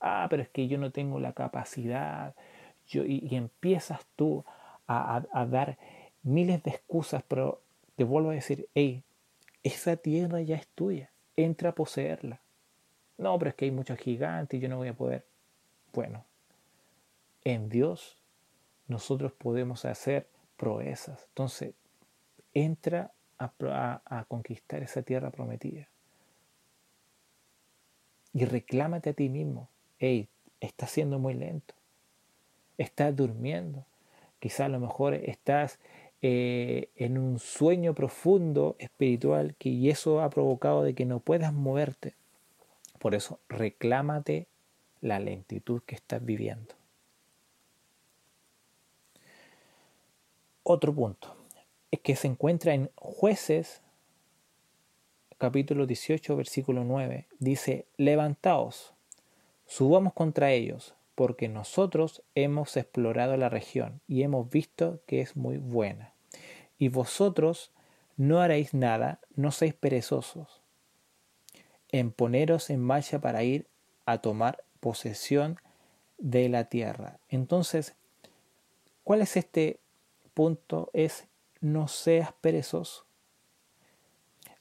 Ah, 0.00 0.26
pero 0.30 0.42
es 0.42 0.48
que 0.48 0.68
yo 0.68 0.78
no 0.78 0.90
tengo 0.90 1.20
la 1.20 1.32
capacidad. 1.32 2.34
Yo, 2.86 3.04
y, 3.04 3.34
empiezas 3.34 4.00
tú 4.16 4.44
a, 4.86 5.22
a 5.32 5.46
dar 5.46 5.78
miles 6.22 6.62
de 6.62 6.70
excusas, 6.70 7.22
pero 7.28 7.62
te 7.96 8.04
vuelvo 8.04 8.30
a 8.30 8.34
decir, 8.34 8.68
hey, 8.74 9.04
esa 9.62 9.96
tierra 9.96 10.40
ya 10.40 10.56
es 10.56 10.66
tuya. 10.68 11.10
Entra 11.36 11.70
a 11.70 11.74
poseerla. 11.74 12.40
No, 13.18 13.38
pero 13.38 13.50
es 13.50 13.54
que 13.54 13.66
hay 13.66 13.70
muchos 13.70 13.98
gigantes 13.98 14.58
y 14.58 14.62
yo 14.62 14.68
no 14.68 14.78
voy 14.78 14.88
a 14.88 14.94
poder. 14.94 15.24
Bueno, 15.92 16.24
en 17.44 17.68
Dios 17.68 18.18
nosotros 18.88 19.32
podemos 19.32 19.84
hacer 19.84 20.28
proezas. 20.56 21.24
Entonces, 21.28 21.74
entra 22.54 23.12
a, 23.42 24.24
conquistar 24.28 24.82
esa 24.82 25.02
tierra 25.02 25.30
prometida. 25.30 25.88
Y 28.32 28.44
reclámate 28.44 29.10
a 29.10 29.12
ti 29.12 29.28
mismo. 29.28 29.68
Hey, 29.98 30.28
estás 30.60 30.90
siendo 30.90 31.18
muy 31.18 31.34
lento. 31.34 31.74
Estás 32.78 33.14
durmiendo. 33.14 33.84
Quizás 34.40 34.60
a 34.60 34.68
lo 34.68 34.80
mejor 34.80 35.14
estás 35.14 35.78
eh, 36.22 36.88
en 36.96 37.18
un 37.18 37.38
sueño 37.38 37.94
profundo 37.94 38.76
espiritual 38.78 39.54
que, 39.58 39.68
y 39.68 39.90
eso 39.90 40.22
ha 40.22 40.30
provocado 40.30 40.82
de 40.82 40.94
que 40.94 41.04
no 41.04 41.20
puedas 41.20 41.52
moverte. 41.52 42.14
Por 42.98 43.14
eso, 43.14 43.40
reclámate 43.48 44.46
la 45.00 45.18
lentitud 45.18 45.82
que 45.84 45.94
estás 45.94 46.24
viviendo. 46.24 46.74
Otro 50.62 50.94
punto 50.94 51.41
que 52.00 52.16
se 52.16 52.28
encuentra 52.28 52.74
en 52.74 52.90
jueces 52.96 53.82
capítulo 55.38 55.86
18 55.86 56.36
versículo 56.36 56.84
9. 56.84 57.26
Dice, 57.38 57.86
levantaos, 57.96 58.94
subamos 59.66 60.12
contra 60.12 60.52
ellos, 60.52 60.94
porque 61.14 61.48
nosotros 61.48 62.22
hemos 62.34 62.76
explorado 62.76 63.36
la 63.36 63.48
región 63.48 64.00
y 64.06 64.22
hemos 64.22 64.48
visto 64.48 65.00
que 65.06 65.20
es 65.20 65.36
muy 65.36 65.58
buena. 65.58 66.12
Y 66.78 66.88
vosotros 66.88 67.70
no 68.16 68.40
haréis 68.40 68.72
nada, 68.72 69.20
no 69.34 69.50
seáis 69.50 69.74
perezosos 69.74 70.62
en 71.92 72.10
poneros 72.10 72.70
en 72.70 72.80
marcha 72.80 73.20
para 73.20 73.44
ir 73.44 73.66
a 74.06 74.18
tomar 74.18 74.64
posesión 74.80 75.60
de 76.18 76.48
la 76.48 76.64
tierra. 76.64 77.18
Entonces, 77.28 77.94
¿cuál 79.04 79.20
es 79.20 79.36
este 79.36 79.78
punto 80.34 80.90
es 80.94 81.26
no 81.62 81.88
seas 81.88 82.32
perezoso. 82.34 83.06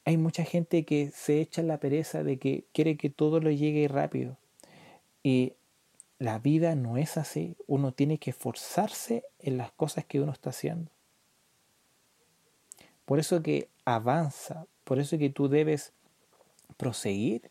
Hay 0.05 0.17
mucha 0.17 0.45
gente 0.45 0.85
que 0.85 1.11
se 1.11 1.41
echa 1.41 1.61
la 1.61 1.79
pereza 1.79 2.23
de 2.23 2.37
que 2.37 2.63
quiere 2.71 2.95
que 2.95 3.09
todo 3.09 3.39
lo 3.39 3.51
llegue 3.51 3.87
rápido. 3.87 4.37
Y 5.21 5.53
la 6.17 6.39
vida 6.39 6.75
no 6.75 6.97
es 6.97 7.17
así. 7.17 7.55
Uno 7.67 7.91
tiene 7.91 8.17
que 8.17 8.29
esforzarse 8.29 9.25
en 9.39 9.57
las 9.57 9.71
cosas 9.71 10.05
que 10.05 10.21
uno 10.21 10.31
está 10.31 10.51
haciendo. 10.51 10.89
Por 13.05 13.19
eso 13.19 13.41
que 13.41 13.67
avanza, 13.83 14.65
por 14.83 14.99
eso 14.99 15.17
que 15.17 15.29
tú 15.29 15.49
debes 15.49 15.93
proseguir. 16.77 17.49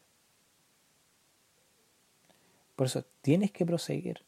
Por 2.76 2.86
eso 2.86 3.04
tienes 3.20 3.50
que 3.50 3.66
proseguir. 3.66 4.22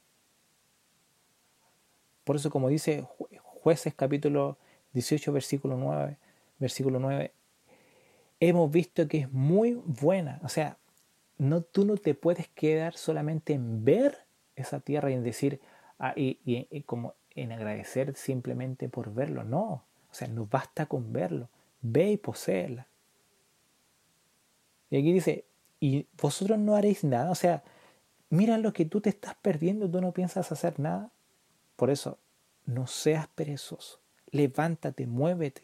Por 2.24 2.36
eso 2.36 2.50
como 2.50 2.68
dice 2.68 3.06
Jueces 3.62 3.94
capítulo 3.94 4.58
18, 4.92 5.32
versículo 5.32 5.76
9, 5.76 6.16
versículo 6.58 6.98
9, 6.98 7.32
hemos 8.40 8.70
visto 8.70 9.06
que 9.08 9.18
es 9.18 9.32
muy 9.32 9.80
buena. 9.84 10.40
O 10.42 10.48
sea, 10.48 10.78
no, 11.38 11.62
tú 11.62 11.84
no 11.84 11.96
te 11.96 12.14
puedes 12.14 12.48
quedar 12.48 12.96
solamente 12.96 13.52
en 13.52 13.84
ver 13.84 14.26
esa 14.56 14.80
tierra 14.80 15.10
y 15.10 15.14
en 15.14 15.22
decir, 15.22 15.60
ah, 15.98 16.12
y, 16.16 16.82
como 16.82 17.14
en 17.34 17.52
agradecer 17.52 18.14
simplemente 18.16 18.88
por 18.88 19.14
verlo. 19.14 19.44
No, 19.44 19.84
o 20.10 20.14
sea, 20.14 20.28
no 20.28 20.46
basta 20.46 20.86
con 20.86 21.12
verlo. 21.12 21.48
Ve 21.80 22.12
y 22.12 22.16
poseela. 22.16 22.86
Y 24.90 24.98
aquí 24.98 25.12
dice, 25.12 25.44
y 25.80 26.06
vosotros 26.20 26.58
no 26.58 26.76
haréis 26.76 27.02
nada. 27.02 27.30
O 27.30 27.34
sea, 27.34 27.62
mira 28.28 28.58
lo 28.58 28.72
que 28.72 28.84
tú 28.84 29.00
te 29.00 29.10
estás 29.10 29.34
perdiendo, 29.40 29.90
tú 29.90 30.00
no 30.00 30.12
piensas 30.12 30.52
hacer 30.52 30.78
nada. 30.78 31.10
Por 31.76 31.90
eso, 31.90 32.18
no 32.66 32.86
seas 32.86 33.26
perezoso. 33.28 34.01
Levántate, 34.32 35.06
muévete. 35.06 35.62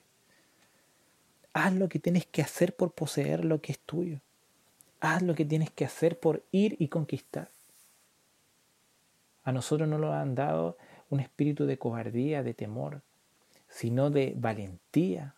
Haz 1.52 1.74
lo 1.74 1.88
que 1.88 1.98
tienes 1.98 2.26
que 2.26 2.42
hacer 2.42 2.76
por 2.76 2.92
poseer 2.92 3.44
lo 3.44 3.60
que 3.60 3.72
es 3.72 3.78
tuyo. 3.80 4.20
Haz 5.00 5.22
lo 5.22 5.34
que 5.34 5.44
tienes 5.44 5.70
que 5.70 5.84
hacer 5.84 6.20
por 6.20 6.44
ir 6.52 6.76
y 6.78 6.88
conquistar. 6.88 7.50
A 9.42 9.52
nosotros 9.52 9.88
no 9.88 9.98
nos 9.98 10.14
han 10.14 10.34
dado 10.34 10.76
un 11.10 11.20
espíritu 11.20 11.64
de 11.66 11.78
cobardía, 11.78 12.42
de 12.42 12.54
temor, 12.54 13.00
sino 13.68 14.10
de 14.10 14.34
valentía. 14.36 15.34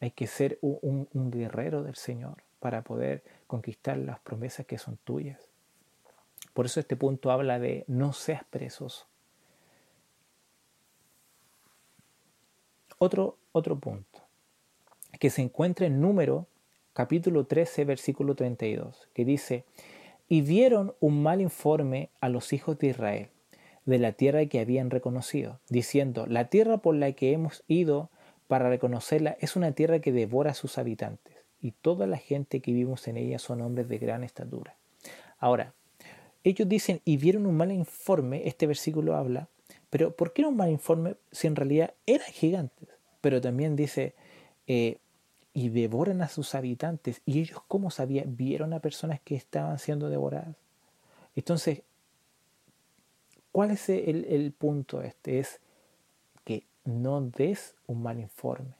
Hay 0.00 0.12
que 0.12 0.26
ser 0.26 0.58
un, 0.60 1.08
guerrero 1.30 1.82
del 1.82 1.96
Señor 1.96 2.42
para 2.60 2.82
poder 2.82 3.24
conquistar 3.46 3.96
las 3.96 4.20
promesas 4.20 4.66
que 4.66 4.78
son 4.78 4.98
tuyas. 4.98 5.40
Por 6.54 6.66
eso 6.66 6.78
este 6.78 6.96
punto 6.96 7.30
habla 7.30 7.58
de 7.58 7.84
no 7.88 8.12
seas 8.12 8.44
perezoso. 8.44 9.06
Otro, 13.00 13.38
otro 13.52 13.78
punto, 13.78 14.24
que 15.20 15.30
se 15.30 15.40
encuentra 15.40 15.86
en 15.86 16.00
número 16.00 16.48
capítulo 16.94 17.44
13, 17.44 17.84
versículo 17.84 18.34
32, 18.34 19.08
que 19.14 19.24
dice, 19.24 19.64
y 20.28 20.40
dieron 20.40 20.94
un 20.98 21.22
mal 21.22 21.40
informe 21.40 22.10
a 22.20 22.28
los 22.28 22.52
hijos 22.52 22.76
de 22.80 22.88
Israel 22.88 23.28
de 23.84 23.98
la 23.98 24.12
tierra 24.12 24.44
que 24.46 24.58
habían 24.58 24.90
reconocido, 24.90 25.60
diciendo, 25.68 26.26
la 26.26 26.50
tierra 26.50 26.78
por 26.78 26.96
la 26.96 27.12
que 27.12 27.32
hemos 27.32 27.62
ido 27.68 28.10
para 28.48 28.68
reconocerla 28.68 29.36
es 29.38 29.54
una 29.54 29.70
tierra 29.70 30.00
que 30.00 30.10
devora 30.10 30.50
a 30.50 30.54
sus 30.54 30.76
habitantes, 30.76 31.36
y 31.60 31.70
toda 31.70 32.08
la 32.08 32.18
gente 32.18 32.60
que 32.60 32.72
vivimos 32.72 33.06
en 33.06 33.16
ella 33.16 33.38
son 33.38 33.60
hombres 33.60 33.88
de 33.88 33.98
gran 33.98 34.24
estatura. 34.24 34.76
Ahora, 35.38 35.72
ellos 36.42 36.68
dicen, 36.68 37.00
y 37.04 37.16
dieron 37.18 37.46
un 37.46 37.56
mal 37.56 37.70
informe, 37.70 38.48
este 38.48 38.66
versículo 38.66 39.14
habla 39.14 39.48
pero 39.90 40.14
¿por 40.14 40.32
qué 40.32 40.42
era 40.42 40.48
un 40.48 40.56
mal 40.56 40.70
informe 40.70 41.16
si 41.32 41.46
en 41.46 41.56
realidad 41.56 41.94
eran 42.06 42.30
gigantes? 42.32 42.88
Pero 43.20 43.40
también 43.40 43.76
dice, 43.76 44.14
eh, 44.66 44.98
y 45.54 45.70
devoran 45.70 46.22
a 46.22 46.28
sus 46.28 46.54
habitantes. 46.54 47.20
¿Y 47.24 47.40
ellos 47.40 47.60
cómo 47.66 47.90
sabían? 47.90 48.36
Vieron 48.36 48.72
a 48.74 48.80
personas 48.80 49.20
que 49.20 49.34
estaban 49.34 49.78
siendo 49.78 50.08
devoradas. 50.08 50.56
Entonces, 51.34 51.82
¿cuál 53.50 53.72
es 53.72 53.88
el, 53.88 54.24
el 54.26 54.52
punto 54.52 55.02
este? 55.02 55.40
Es 55.40 55.60
que 56.44 56.64
no 56.84 57.20
des 57.20 57.74
un 57.86 58.02
mal 58.02 58.20
informe. 58.20 58.74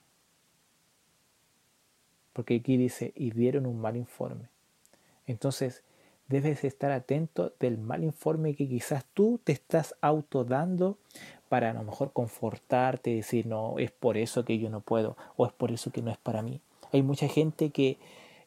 Porque 2.32 2.56
aquí 2.56 2.76
dice, 2.76 3.12
y 3.16 3.32
dieron 3.32 3.66
un 3.66 3.80
mal 3.80 3.96
informe. 3.96 4.48
Entonces, 5.26 5.82
debes 6.28 6.62
estar 6.64 6.92
atento 6.92 7.52
del 7.58 7.78
mal 7.78 8.04
informe 8.04 8.54
que 8.54 8.68
quizás 8.68 9.04
tú 9.14 9.40
te 9.42 9.52
estás 9.52 9.94
autodando 10.00 10.98
para 11.48 11.70
a 11.70 11.74
lo 11.74 11.82
mejor 11.82 12.12
confortarte 12.12 13.14
decir, 13.14 13.46
no, 13.46 13.78
es 13.78 13.90
por 13.90 14.18
eso 14.18 14.44
que 14.44 14.58
yo 14.58 14.68
no 14.68 14.80
puedo, 14.80 15.16
o 15.36 15.46
es 15.46 15.52
por 15.52 15.72
eso 15.72 15.90
que 15.90 16.02
no 16.02 16.10
es 16.10 16.18
para 16.18 16.42
mí. 16.42 16.60
Hay 16.92 17.02
mucha 17.02 17.28
gente 17.28 17.70
que 17.70 17.98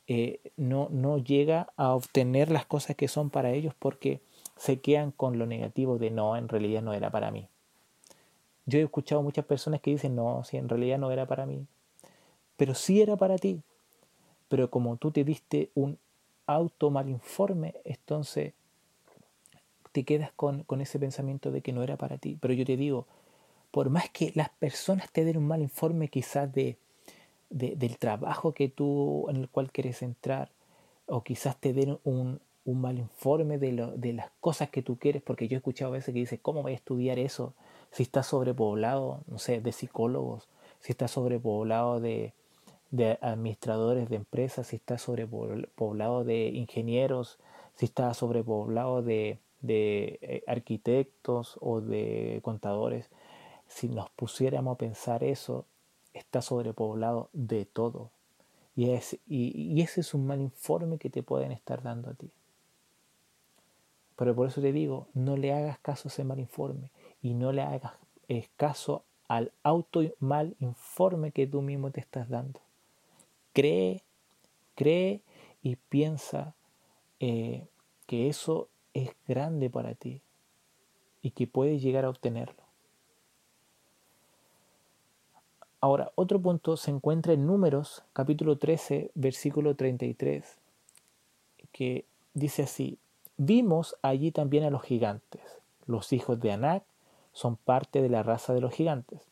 eh, 0.07 0.39
no, 0.57 0.87
no 0.91 1.17
llega 1.17 1.71
a 1.75 1.93
obtener 1.93 2.51
las 2.51 2.65
cosas 2.65 2.95
que 2.95 3.07
son 3.07 3.29
para 3.29 3.51
ellos 3.51 3.73
porque 3.77 4.21
se 4.57 4.79
quedan 4.79 5.11
con 5.11 5.39
lo 5.39 5.47
negativo 5.47 5.97
de 5.97 6.11
no, 6.11 6.37
en 6.37 6.47
realidad 6.47 6.83
no 6.83 6.93
era 6.93 7.09
para 7.09 7.31
mí. 7.31 7.47
Yo 8.67 8.77
he 8.77 8.83
escuchado 8.83 9.23
muchas 9.23 9.45
personas 9.45 9.81
que 9.81 9.91
dicen, 9.91 10.15
no, 10.15 10.43
si 10.43 10.57
en 10.57 10.69
realidad 10.69 10.99
no 10.99 11.11
era 11.11 11.25
para 11.25 11.47
mí, 11.47 11.65
pero 12.57 12.75
sí 12.75 13.01
era 13.01 13.15
para 13.15 13.37
ti. 13.37 13.61
Pero 14.49 14.69
como 14.69 14.97
tú 14.97 15.11
te 15.11 15.23
diste 15.23 15.71
un 15.73 15.97
auto 16.55 16.89
mal 16.89 17.09
informe, 17.09 17.75
entonces 17.83 18.53
te 19.91 20.03
quedas 20.03 20.31
con, 20.33 20.65
ese 20.79 20.99
pensamiento 20.99 21.51
de 21.51 21.61
que 21.61 21.73
no 21.73 21.83
era 21.83 21.97
para 21.97 22.17
ti. 22.17 22.37
Pero 22.39 22.53
yo 22.53 22.65
te 22.65 22.77
digo, 22.77 23.07
por 23.71 23.89
más 23.89 24.09
que 24.09 24.31
las 24.35 24.49
personas 24.49 25.11
te 25.11 25.25
den 25.25 25.37
un 25.37 25.47
mal 25.47 25.61
informe 25.61 26.07
quizás 26.07 26.51
de, 26.53 26.77
del 27.49 27.97
trabajo 27.97 28.53
que 28.53 28.69
tú 28.69 29.27
en 29.29 29.37
el 29.37 29.49
cual 29.49 29.71
quieres 29.71 30.01
entrar, 30.01 30.49
o 31.07 31.23
quizás 31.23 31.57
te 31.57 31.73
den 31.73 31.99
un, 32.03 32.39
mal 32.65 32.97
informe 32.97 33.57
de, 33.57 33.73
lo, 33.73 33.91
de 33.97 34.13
las 34.13 34.29
cosas 34.39 34.69
que 34.69 34.81
tú 34.81 34.97
quieres, 34.97 35.21
porque 35.21 35.49
yo 35.49 35.55
he 35.55 35.57
escuchado 35.57 35.91
a 35.91 35.97
veces 35.97 36.13
que 36.13 36.19
dice, 36.19 36.37
¿cómo 36.37 36.61
voy 36.61 36.71
a 36.71 36.75
estudiar 36.75 37.19
eso? 37.19 37.53
Si 37.91 38.03
está 38.03 38.23
sobrepoblado, 38.23 39.21
no 39.27 39.39
sé, 39.39 39.59
de 39.59 39.73
psicólogos, 39.73 40.47
si 40.79 40.93
está 40.93 41.09
sobrepoblado 41.09 41.99
de, 41.99 42.33
de 42.91 43.17
administradores 43.21 44.09
de 44.09 44.17
empresas, 44.17 44.67
si 44.67 44.75
está 44.75 44.97
sobrepoblado 44.97 46.23
de 46.23 46.49
ingenieros, 46.49 47.39
si 47.75 47.85
está 47.85 48.13
sobrepoblado 48.13 49.01
de, 49.01 49.39
de 49.61 50.19
eh, 50.21 50.43
arquitectos 50.45 51.57
o 51.61 51.81
de 51.81 52.41
contadores, 52.43 53.09
si 53.67 53.87
nos 53.87 54.09
pusiéramos 54.11 54.75
a 54.75 54.77
pensar 54.77 55.23
eso, 55.23 55.65
está 56.13 56.41
sobrepoblado 56.41 57.29
de 57.31 57.65
todo. 57.65 58.11
Y, 58.75 58.91
y, 59.27 59.81
ese 59.81 60.01
es 60.01 60.13
un 60.13 60.27
mal 60.27 60.41
informe 60.41 60.97
que 60.97 61.09
te 61.09 61.23
pueden 61.23 61.51
estar 61.51 61.81
dando 61.81 62.09
a 62.09 62.13
ti. 62.13 62.31
Pero 64.15 64.35
por 64.35 64.47
eso 64.47 64.61
te 64.61 64.71
digo, 64.71 65.07
no 65.13 65.37
le 65.37 65.53
hagas 65.53 65.79
caso 65.79 66.07
a 66.07 66.11
ese 66.11 66.23
mal 66.23 66.39
informe 66.39 66.89
y 67.21 67.33
no 67.33 67.51
le 67.51 67.61
hagas 67.61 67.93
eh, 68.27 68.47
caso 68.55 69.03
al 69.27 69.51
auto 69.63 70.01
mal 70.19 70.55
informe 70.59 71.31
que 71.31 71.47
tú 71.47 71.61
mismo 71.61 71.91
te 71.91 72.01
estás 72.01 72.29
dando. 72.29 72.59
Cree, 73.53 74.03
cree 74.75 75.21
y 75.61 75.75
piensa 75.75 76.55
eh, 77.19 77.67
que 78.07 78.29
eso 78.29 78.69
es 78.93 79.11
grande 79.27 79.69
para 79.69 79.93
ti 79.93 80.21
y 81.21 81.31
que 81.31 81.47
puedes 81.47 81.81
llegar 81.81 82.05
a 82.05 82.09
obtenerlo. 82.09 82.61
Ahora, 85.83 86.11
otro 86.15 86.39
punto 86.39 86.77
se 86.77 86.91
encuentra 86.91 87.33
en 87.33 87.47
Números, 87.47 88.03
capítulo 88.13 88.57
13, 88.57 89.11
versículo 89.15 89.75
33, 89.75 90.59
que 91.71 92.05
dice 92.35 92.63
así, 92.63 92.99
vimos 93.37 93.95
allí 94.03 94.31
también 94.31 94.63
a 94.63 94.69
los 94.69 94.83
gigantes. 94.83 95.41
Los 95.87 96.13
hijos 96.13 96.39
de 96.39 96.51
Anac 96.51 96.83
son 97.33 97.55
parte 97.55 98.01
de 98.01 98.09
la 98.09 98.21
raza 98.21 98.53
de 98.53 98.61
los 98.61 98.73
gigantes. 98.73 99.27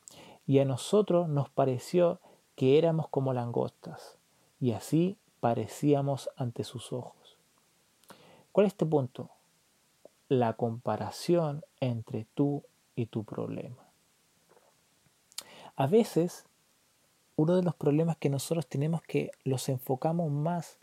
Y 0.47 0.57
a 0.57 0.65
nosotros 0.65 1.29
nos 1.29 1.49
pareció 1.49 2.19
que 2.59 2.77
éramos 2.77 3.07
como 3.07 3.31
langostas, 3.31 4.17
y 4.59 4.73
así 4.73 5.17
parecíamos 5.39 6.29
ante 6.35 6.65
sus 6.65 6.91
ojos. 6.91 7.37
¿Cuál 8.51 8.67
es 8.67 8.73
este 8.73 8.85
punto? 8.85 9.29
la 10.29 10.53
comparación 10.53 11.65
entre 11.79 12.25
tú 12.35 12.63
y 12.95 13.07
tu 13.07 13.23
problema. 13.23 13.83
A 15.75 15.87
veces, 15.87 16.45
uno 17.35 17.55
de 17.55 17.63
los 17.63 17.75
problemas 17.75 18.15
que 18.17 18.29
nosotros 18.29 18.67
tenemos 18.67 19.01
que 19.01 19.31
los 19.43 19.67
enfocamos 19.69 20.31
más 20.31 20.77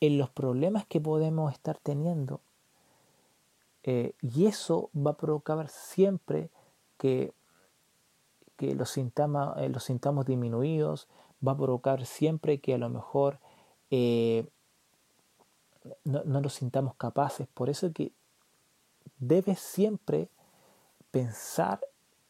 en 0.00 0.18
los 0.18 0.28
problemas 0.28 0.84
que 0.86 1.00
podemos 1.00 1.52
estar 1.52 1.78
teniendo. 1.78 2.40
Eh, 3.82 4.12
y 4.20 4.46
eso 4.46 4.90
va 4.94 5.12
a 5.12 5.16
provocar 5.16 5.68
siempre 5.68 6.50
que, 6.98 7.32
que 8.56 8.74
los, 8.74 8.90
sintamos, 8.90 9.56
eh, 9.58 9.68
los 9.68 9.84
sintamos 9.84 10.26
disminuidos, 10.26 11.08
va 11.46 11.52
a 11.52 11.56
provocar 11.56 12.06
siempre 12.06 12.60
que 12.60 12.74
a 12.74 12.78
lo 12.78 12.88
mejor 12.88 13.38
eh, 13.90 14.48
no, 16.04 16.24
no, 16.24 16.48
sintamos 16.48 16.94
capaces. 16.94 17.46
Por 17.48 17.70
eso 17.70 17.92
que 17.92 18.12
debes 19.18 19.60
siempre 19.60 20.28
pensar 21.10 21.80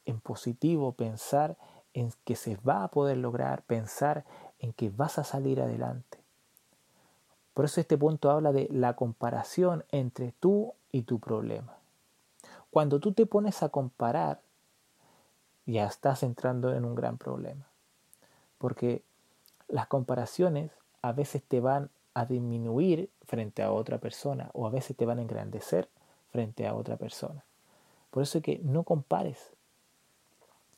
en 0.04 0.20
positivo, 0.20 0.92
pensar 0.92 1.56
en 1.94 2.12
que 2.24 2.36
se 2.36 2.56
va 2.56 2.84
a 2.84 2.88
poder 2.88 3.16
lograr, 3.16 3.62
pensar 3.62 4.24
en 4.58 4.72
que 4.72 4.90
vas 4.90 5.18
a 5.18 5.24
salir 5.24 5.60
adelante. 5.60 6.18
Por 7.54 7.64
eso 7.64 7.80
este 7.80 7.96
punto 7.96 8.30
habla 8.30 8.52
de 8.52 8.68
la 8.70 8.94
comparación 8.96 9.84
entre 9.90 10.32
tú 10.32 10.74
y 10.92 11.02
tu 11.02 11.18
problema. 11.18 11.78
Cuando 12.70 13.00
tú 13.00 13.12
te 13.12 13.24
pones 13.24 13.62
a 13.62 13.70
comparar, 13.70 14.42
ya 15.66 15.86
estás 15.86 16.22
entrando 16.22 16.74
en 16.74 16.84
un 16.84 16.94
gran 16.94 17.18
problema. 17.18 17.66
Porque 18.58 19.02
las 19.68 19.86
comparaciones 19.88 20.70
a 21.02 21.12
veces 21.12 21.42
te 21.42 21.60
van 21.60 21.90
a 22.14 22.24
disminuir 22.24 23.10
frente 23.24 23.62
a 23.62 23.72
otra 23.72 23.98
persona 23.98 24.50
o 24.54 24.66
a 24.66 24.70
veces 24.70 24.96
te 24.96 25.04
van 25.04 25.18
a 25.18 25.22
engrandecer 25.22 25.88
frente 26.30 26.66
a 26.66 26.74
otra 26.74 26.96
persona. 26.96 27.44
Por 28.10 28.22
eso 28.22 28.38
es 28.38 28.44
que 28.44 28.60
no 28.62 28.84
compares 28.84 29.52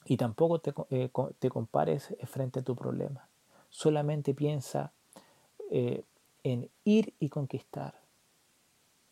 y 0.05 0.17
tampoco 0.17 0.59
te, 0.59 0.73
eh, 0.91 1.11
compares 1.51 2.15
frente 2.25 2.61
a 2.61 2.63
tu 2.63 2.75
problema. 2.75 3.29
Solamente 3.69 4.35
piensa 4.35 4.93
eh, 5.71 6.03
en 6.43 6.71
ir 6.85 7.15
y 7.21 7.29
conquistar. 7.29 7.95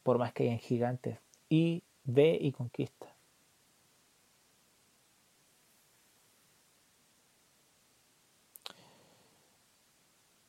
Por 0.02 0.18
más 0.18 0.32
que 0.32 0.44
hayan 0.44 0.58
gigantes, 0.58 1.18
y 1.48 1.82
ve 2.04 2.38
y 2.40 2.52
conquista. 2.52 3.15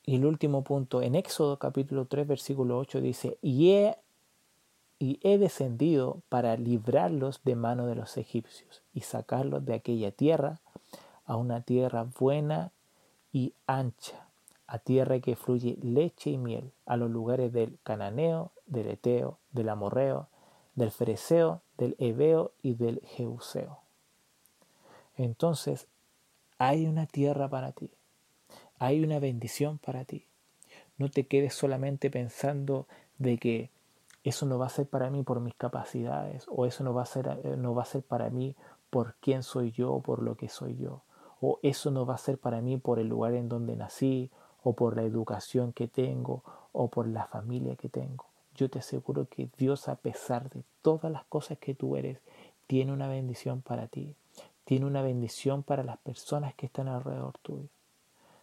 Y 0.08 0.16
el 0.16 0.26
último 0.26 0.64
punto, 0.64 1.02
en 1.02 1.16
Éxodo 1.16 1.60
capítulo 1.60 2.06
3, 2.06 2.26
versículo 2.26 2.78
8 2.80 3.02
dice, 3.02 3.38
y 3.42 3.72
he 3.72 3.98
y 5.00 5.20
he 5.22 5.38
descendido 5.38 6.22
para 6.30 6.56
librarlos 6.56 7.42
de 7.44 7.56
mano 7.56 7.88
de 7.88 7.96
los 7.96 8.16
egipcios 8.16 8.82
y 8.94 9.02
sacarlos 9.02 9.66
de 9.66 9.74
aquella 9.74 10.12
tierra 10.12 10.62
a 11.26 11.36
una 11.36 11.62
tierra 11.62 12.08
buena 12.18 12.72
y 13.34 13.54
ancha, 13.68 14.28
a 14.66 14.80
tierra 14.80 15.20
que 15.20 15.36
fluye 15.36 15.78
leche 15.84 16.30
y 16.30 16.38
miel, 16.38 16.72
a 16.86 16.96
los 16.96 17.12
lugares 17.12 17.52
del 17.52 17.78
cananeo, 17.84 18.52
del 18.66 18.88
eteo, 18.88 19.40
del 19.52 19.68
amorreo, 19.68 20.30
del 20.76 20.92
fereceo, 20.92 21.62
del 21.78 21.98
ebeo 22.00 22.54
y 22.64 22.76
del 22.76 23.02
jeuseo. 23.02 23.80
Entonces, 25.18 25.88
hay 26.58 26.88
una 26.88 27.08
tierra 27.08 27.50
para 27.50 27.74
ti, 27.74 27.92
hay 28.80 29.04
una 29.04 29.20
bendición 29.20 29.78
para 29.78 30.06
ti. 30.06 30.26
No 30.98 31.10
te 31.10 31.28
quedes 31.28 31.54
solamente 31.54 32.10
pensando 32.10 32.88
de 33.18 33.38
que 33.38 33.70
eso 34.24 34.46
no 34.46 34.58
va 34.58 34.66
a 34.68 34.70
ser 34.70 34.88
para 34.88 35.10
mí 35.10 35.24
por 35.24 35.40
mis 35.40 35.56
capacidades 35.56 36.46
o 36.50 36.66
eso 36.66 36.84
no 36.84 36.94
va 36.94 37.04
a 37.04 37.06
ser, 37.06 37.40
eh, 37.44 37.56
no 37.58 37.74
va 37.74 37.84
a 37.84 37.86
ser 37.86 38.04
para 38.04 38.30
mí 38.30 38.56
por 38.90 39.16
quién 39.20 39.44
soy 39.44 39.72
yo 39.72 40.00
por 40.00 40.22
lo 40.22 40.36
que 40.36 40.50
soy 40.50 40.76
yo 40.78 41.02
o 41.42 41.60
eso 41.62 41.92
no 41.92 42.06
va 42.06 42.16
a 42.16 42.20
ser 42.20 42.38
para 42.38 42.62
mí 42.62 42.78
por 42.78 43.00
el 43.00 43.08
lugar 43.08 43.34
en 43.34 43.50
donde 43.50 43.76
nací 43.76 44.30
o 44.64 44.74
por 44.74 44.96
la 44.96 45.04
educación 45.04 45.72
que 45.72 45.88
tengo 45.88 46.44
o 46.72 46.90
por 46.90 47.08
la 47.08 47.26
familia 47.28 47.76
que 47.76 47.90
tengo. 47.90 48.26
Yo 48.56 48.70
te 48.70 48.80
aseguro 48.80 49.28
que 49.30 49.50
Dios 49.58 49.88
a 49.88 49.96
pesar 49.96 50.50
de 50.50 50.64
todas 50.82 51.12
las 51.12 51.26
cosas 51.26 51.60
que 51.60 51.76
tú 51.76 51.96
eres, 51.96 52.20
tiene 52.66 52.92
una 52.92 53.08
bendición 53.08 53.62
para 53.62 53.88
ti, 53.88 54.16
tiene 54.66 54.86
una 54.86 55.02
bendición 55.02 55.64
para 55.64 55.84
las 55.84 55.98
personas 56.00 56.54
que 56.56 56.66
están 56.66 56.88
alrededor 56.88 57.38
tuyo. 57.42 57.70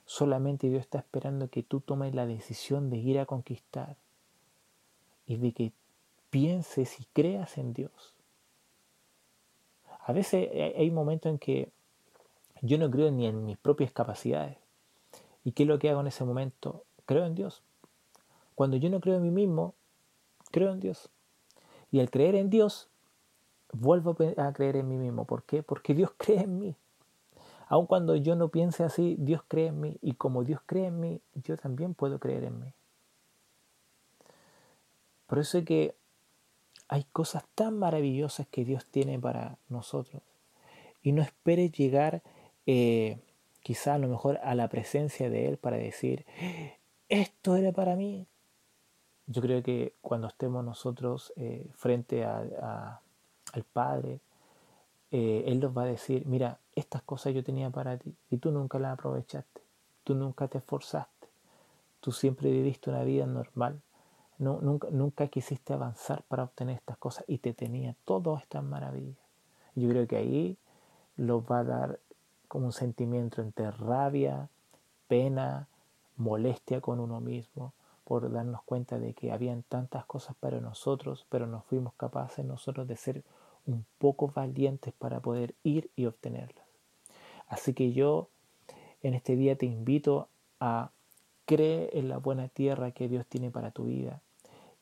Solamente 0.06 0.68
Dios 0.68 0.82
está 0.82 0.98
esperando 0.98 1.48
que 1.48 1.62
tú 1.62 1.80
tomes 1.80 2.14
la 2.14 2.26
decisión 2.26 2.90
de 2.90 2.98
ir 2.98 3.18
a 3.18 3.26
conquistar, 3.26 3.96
y 5.26 5.36
de 5.36 5.52
que 5.52 5.72
pienses 6.30 7.00
y 7.00 7.06
creas 7.12 7.58
en 7.58 7.72
Dios. 7.72 8.14
A 10.06 10.12
veces 10.12 10.50
hay 10.76 10.90
momentos 10.90 11.30
en 11.30 11.38
que 11.38 11.70
yo 12.60 12.78
no 12.78 12.90
creo 12.90 13.10
ni 13.10 13.26
en 13.26 13.44
mis 13.44 13.56
propias 13.56 13.92
capacidades. 13.92 14.58
¿Y 15.44 15.52
qué 15.52 15.62
es 15.62 15.68
lo 15.68 15.78
que 15.78 15.90
hago 15.90 16.00
en 16.00 16.08
ese 16.08 16.24
momento? 16.24 16.84
Creo 17.06 17.24
en 17.24 17.34
Dios. 17.34 17.62
Cuando 18.54 18.76
yo 18.76 18.90
no 18.90 19.00
creo 19.00 19.16
en 19.16 19.22
mí 19.22 19.30
mismo, 19.30 19.74
creo 20.50 20.72
en 20.72 20.80
Dios. 20.80 21.10
Y 21.90 22.00
al 22.00 22.10
creer 22.10 22.34
en 22.34 22.50
Dios, 22.50 22.88
vuelvo 23.72 24.16
a 24.36 24.52
creer 24.52 24.76
en 24.76 24.88
mí 24.88 24.96
mismo. 24.96 25.24
¿Por 25.24 25.42
qué? 25.44 25.62
Porque 25.62 25.94
Dios 25.94 26.10
cree 26.16 26.40
en 26.40 26.58
mí. 26.58 26.76
Aun 27.74 27.86
cuando 27.86 28.14
yo 28.14 28.36
no 28.36 28.50
piense 28.50 28.84
así, 28.84 29.16
Dios 29.18 29.42
cree 29.48 29.66
en 29.66 29.80
mí. 29.80 29.98
Y 30.00 30.12
como 30.12 30.44
Dios 30.44 30.60
cree 30.64 30.86
en 30.86 31.00
mí, 31.00 31.20
yo 31.34 31.56
también 31.56 31.92
puedo 31.92 32.20
creer 32.20 32.44
en 32.44 32.60
mí. 32.60 32.72
Por 35.26 35.40
eso 35.40 35.58
es 35.58 35.64
que 35.64 35.96
hay 36.86 37.02
cosas 37.10 37.42
tan 37.56 37.76
maravillosas 37.76 38.46
que 38.46 38.64
Dios 38.64 38.86
tiene 38.86 39.18
para 39.18 39.58
nosotros. 39.68 40.22
y 41.02 41.10
no 41.10 41.20
esperes 41.20 41.72
llegar 41.72 42.22
eh, 42.64 43.18
quizá 43.60 43.94
a 43.94 43.98
lo 43.98 44.06
mejor 44.06 44.38
a 44.44 44.54
la 44.54 44.68
presencia 44.68 45.28
de 45.28 45.48
Él 45.48 45.56
para 45.56 45.76
decir, 45.76 46.24
esto 47.08 47.56
era 47.56 47.72
para 47.72 47.96
mí. 47.96 48.28
Yo 49.26 49.42
creo 49.42 49.64
que 49.64 49.94
cuando 50.00 50.28
estemos 50.28 50.64
nosotros 50.64 51.32
eh, 51.34 51.66
frente 51.74 52.24
al 52.24 53.00
Padre, 53.72 54.20
eh, 55.16 55.44
Él 55.46 55.60
nos 55.60 55.78
va 55.78 55.82
a 55.82 55.86
decir, 55.86 56.26
mira, 56.26 56.58
estas 56.74 57.02
cosas 57.02 57.32
yo 57.32 57.44
tenía 57.44 57.70
para 57.70 57.96
ti 57.96 58.16
y 58.30 58.38
tú 58.38 58.50
nunca 58.50 58.80
las 58.80 58.94
aprovechaste, 58.94 59.60
tú 60.02 60.16
nunca 60.16 60.48
te 60.48 60.58
esforzaste, 60.58 61.28
tú 62.00 62.10
siempre 62.10 62.50
viviste 62.50 62.90
una 62.90 63.04
vida 63.04 63.24
normal, 63.24 63.80
no, 64.38 64.58
nunca, 64.60 64.88
nunca 64.90 65.28
quisiste 65.28 65.72
avanzar 65.72 66.24
para 66.24 66.42
obtener 66.42 66.74
estas 66.74 66.96
cosas 66.96 67.24
y 67.28 67.38
te 67.38 67.54
tenía 67.54 67.94
todas 68.04 68.42
estas 68.42 68.64
maravillas. 68.64 69.16
Yo 69.76 69.88
creo 69.88 70.08
que 70.08 70.16
ahí 70.16 70.58
los 71.16 71.44
va 71.44 71.60
a 71.60 71.64
dar 71.64 72.00
como 72.48 72.66
un 72.66 72.72
sentimiento 72.72 73.40
entre 73.40 73.70
rabia, 73.70 74.48
pena, 75.06 75.68
molestia 76.16 76.80
con 76.80 76.98
uno 76.98 77.20
mismo, 77.20 77.72
por 78.02 78.32
darnos 78.32 78.64
cuenta 78.64 78.98
de 78.98 79.14
que 79.14 79.30
habían 79.30 79.62
tantas 79.62 80.06
cosas 80.06 80.34
para 80.40 80.60
nosotros, 80.60 81.24
pero 81.28 81.46
no 81.46 81.60
fuimos 81.60 81.94
capaces 81.94 82.44
nosotros 82.44 82.88
de 82.88 82.96
ser 82.96 83.22
un 83.66 83.84
poco 83.98 84.28
valientes 84.28 84.92
para 84.94 85.20
poder 85.20 85.54
ir 85.62 85.90
y 85.96 86.06
obtenerlas. 86.06 86.64
Así 87.48 87.74
que 87.74 87.92
yo 87.92 88.28
en 89.02 89.14
este 89.14 89.36
día 89.36 89.56
te 89.56 89.66
invito 89.66 90.28
a 90.60 90.90
creer 91.46 91.90
en 91.92 92.08
la 92.08 92.18
buena 92.18 92.48
tierra 92.48 92.92
que 92.92 93.08
Dios 93.08 93.26
tiene 93.26 93.50
para 93.50 93.70
tu 93.70 93.84
vida 93.84 94.20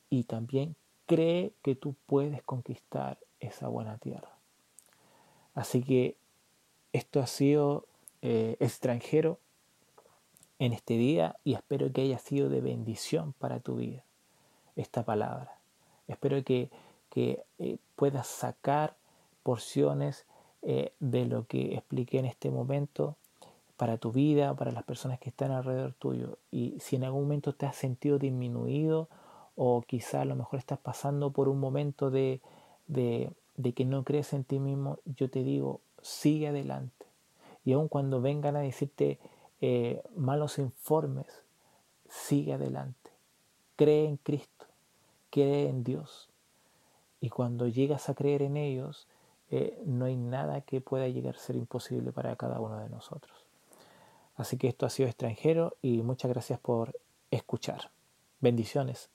y 0.09 0.23
también 0.23 0.75
cree 1.05 1.53
que 1.61 1.75
tú 1.75 1.95
puedes 2.05 2.41
conquistar 2.43 3.17
esa 3.39 3.67
buena 3.67 3.97
tierra. 3.97 4.29
Así 5.53 5.83
que 5.83 6.15
esto 6.93 7.19
ha 7.19 7.27
sido 7.27 7.85
eh, 8.21 8.55
extranjero 8.59 9.39
en 10.59 10.73
este 10.73 10.97
día 10.97 11.35
y 11.43 11.53
espero 11.53 11.91
que 11.91 12.01
haya 12.01 12.19
sido 12.19 12.49
de 12.49 12.61
bendición 12.61 13.33
para 13.33 13.59
tu 13.59 13.75
vida 13.75 14.03
esta 14.75 15.03
palabra. 15.03 15.57
Espero 16.07 16.43
que, 16.43 16.69
que 17.13 17.43
eh, 17.59 17.77
puedas 17.95 18.25
sacar 18.25 18.95
porciones 19.43 20.25
eh, 20.63 20.93
de 20.99 21.25
lo 21.25 21.45
que 21.45 21.75
expliqué 21.75 22.17
en 22.17 22.25
este 22.25 22.49
momento 22.49 23.17
para 23.77 23.99
tu 23.99 24.11
vida, 24.11 24.55
para 24.55 24.71
las 24.71 24.83
personas 24.83 25.19
que 25.19 25.29
están 25.29 25.51
alrededor 25.51 25.93
tuyo. 25.93 26.39
Y 26.49 26.79
si 26.79 26.95
en 26.95 27.03
algún 27.03 27.23
momento 27.23 27.53
te 27.53 27.67
has 27.67 27.75
sentido 27.75 28.17
disminuido 28.17 29.09
o 29.55 29.83
quizá 29.83 30.21
a 30.21 30.25
lo 30.25 30.35
mejor 30.35 30.57
estás 30.57 30.79
pasando 30.79 31.29
por 31.29 31.49
un 31.49 31.59
momento 31.59 32.09
de, 32.09 32.41
de, 32.87 33.31
que 33.75 33.85
no 33.85 34.03
crees 34.03 34.33
en 34.33 34.43
ti 34.43 34.57
mismo, 34.57 34.97
yo 35.05 35.29
te 35.29 35.43
digo, 35.43 35.81
sigue 36.01 36.47
adelante. 36.47 37.05
Y 37.63 37.73
aun 37.73 37.89
cuando 37.89 38.21
vengan 38.21 38.55
a 38.55 38.61
decirte 38.61 39.19
eh, 39.61 40.01
malos 40.15 40.57
informes, 40.57 41.27
sigue 42.09 42.53
adelante. 42.53 43.11
Cree 43.75 44.07
en 44.07 44.17
Cristo, 44.17 44.65
cree 45.29 45.69
en 45.69 45.83
Dios. 45.83 46.32
Y 47.23 47.29
cuando 47.29 47.69
llegas 47.69 48.09
a 48.09 48.15
creer 48.15 48.41
en 48.41 48.57
ellos, 48.57 49.07
eh, 49.49 49.81
no 49.85 50.03
hay 50.03 50.17
nada 50.17 50.59
que 50.59 50.81
pueda 50.81 51.07
llegar 51.07 51.37
a 51.37 51.39
ser 51.39 51.55
imposible 51.55 52.11
para 52.11 52.35
cada 52.35 52.59
uno 52.59 52.77
de 52.81 52.89
nosotros. 52.89 53.45
Así 54.35 54.57
que 54.57 54.67
esto 54.67 54.85
ha 54.85 54.89
sido 54.89 55.07
extranjero 55.07 55.77
y 55.81 56.01
muchas 56.01 56.29
gracias 56.29 56.59
por 56.59 56.99
escuchar. 57.31 57.91
Bendiciones. 58.41 59.09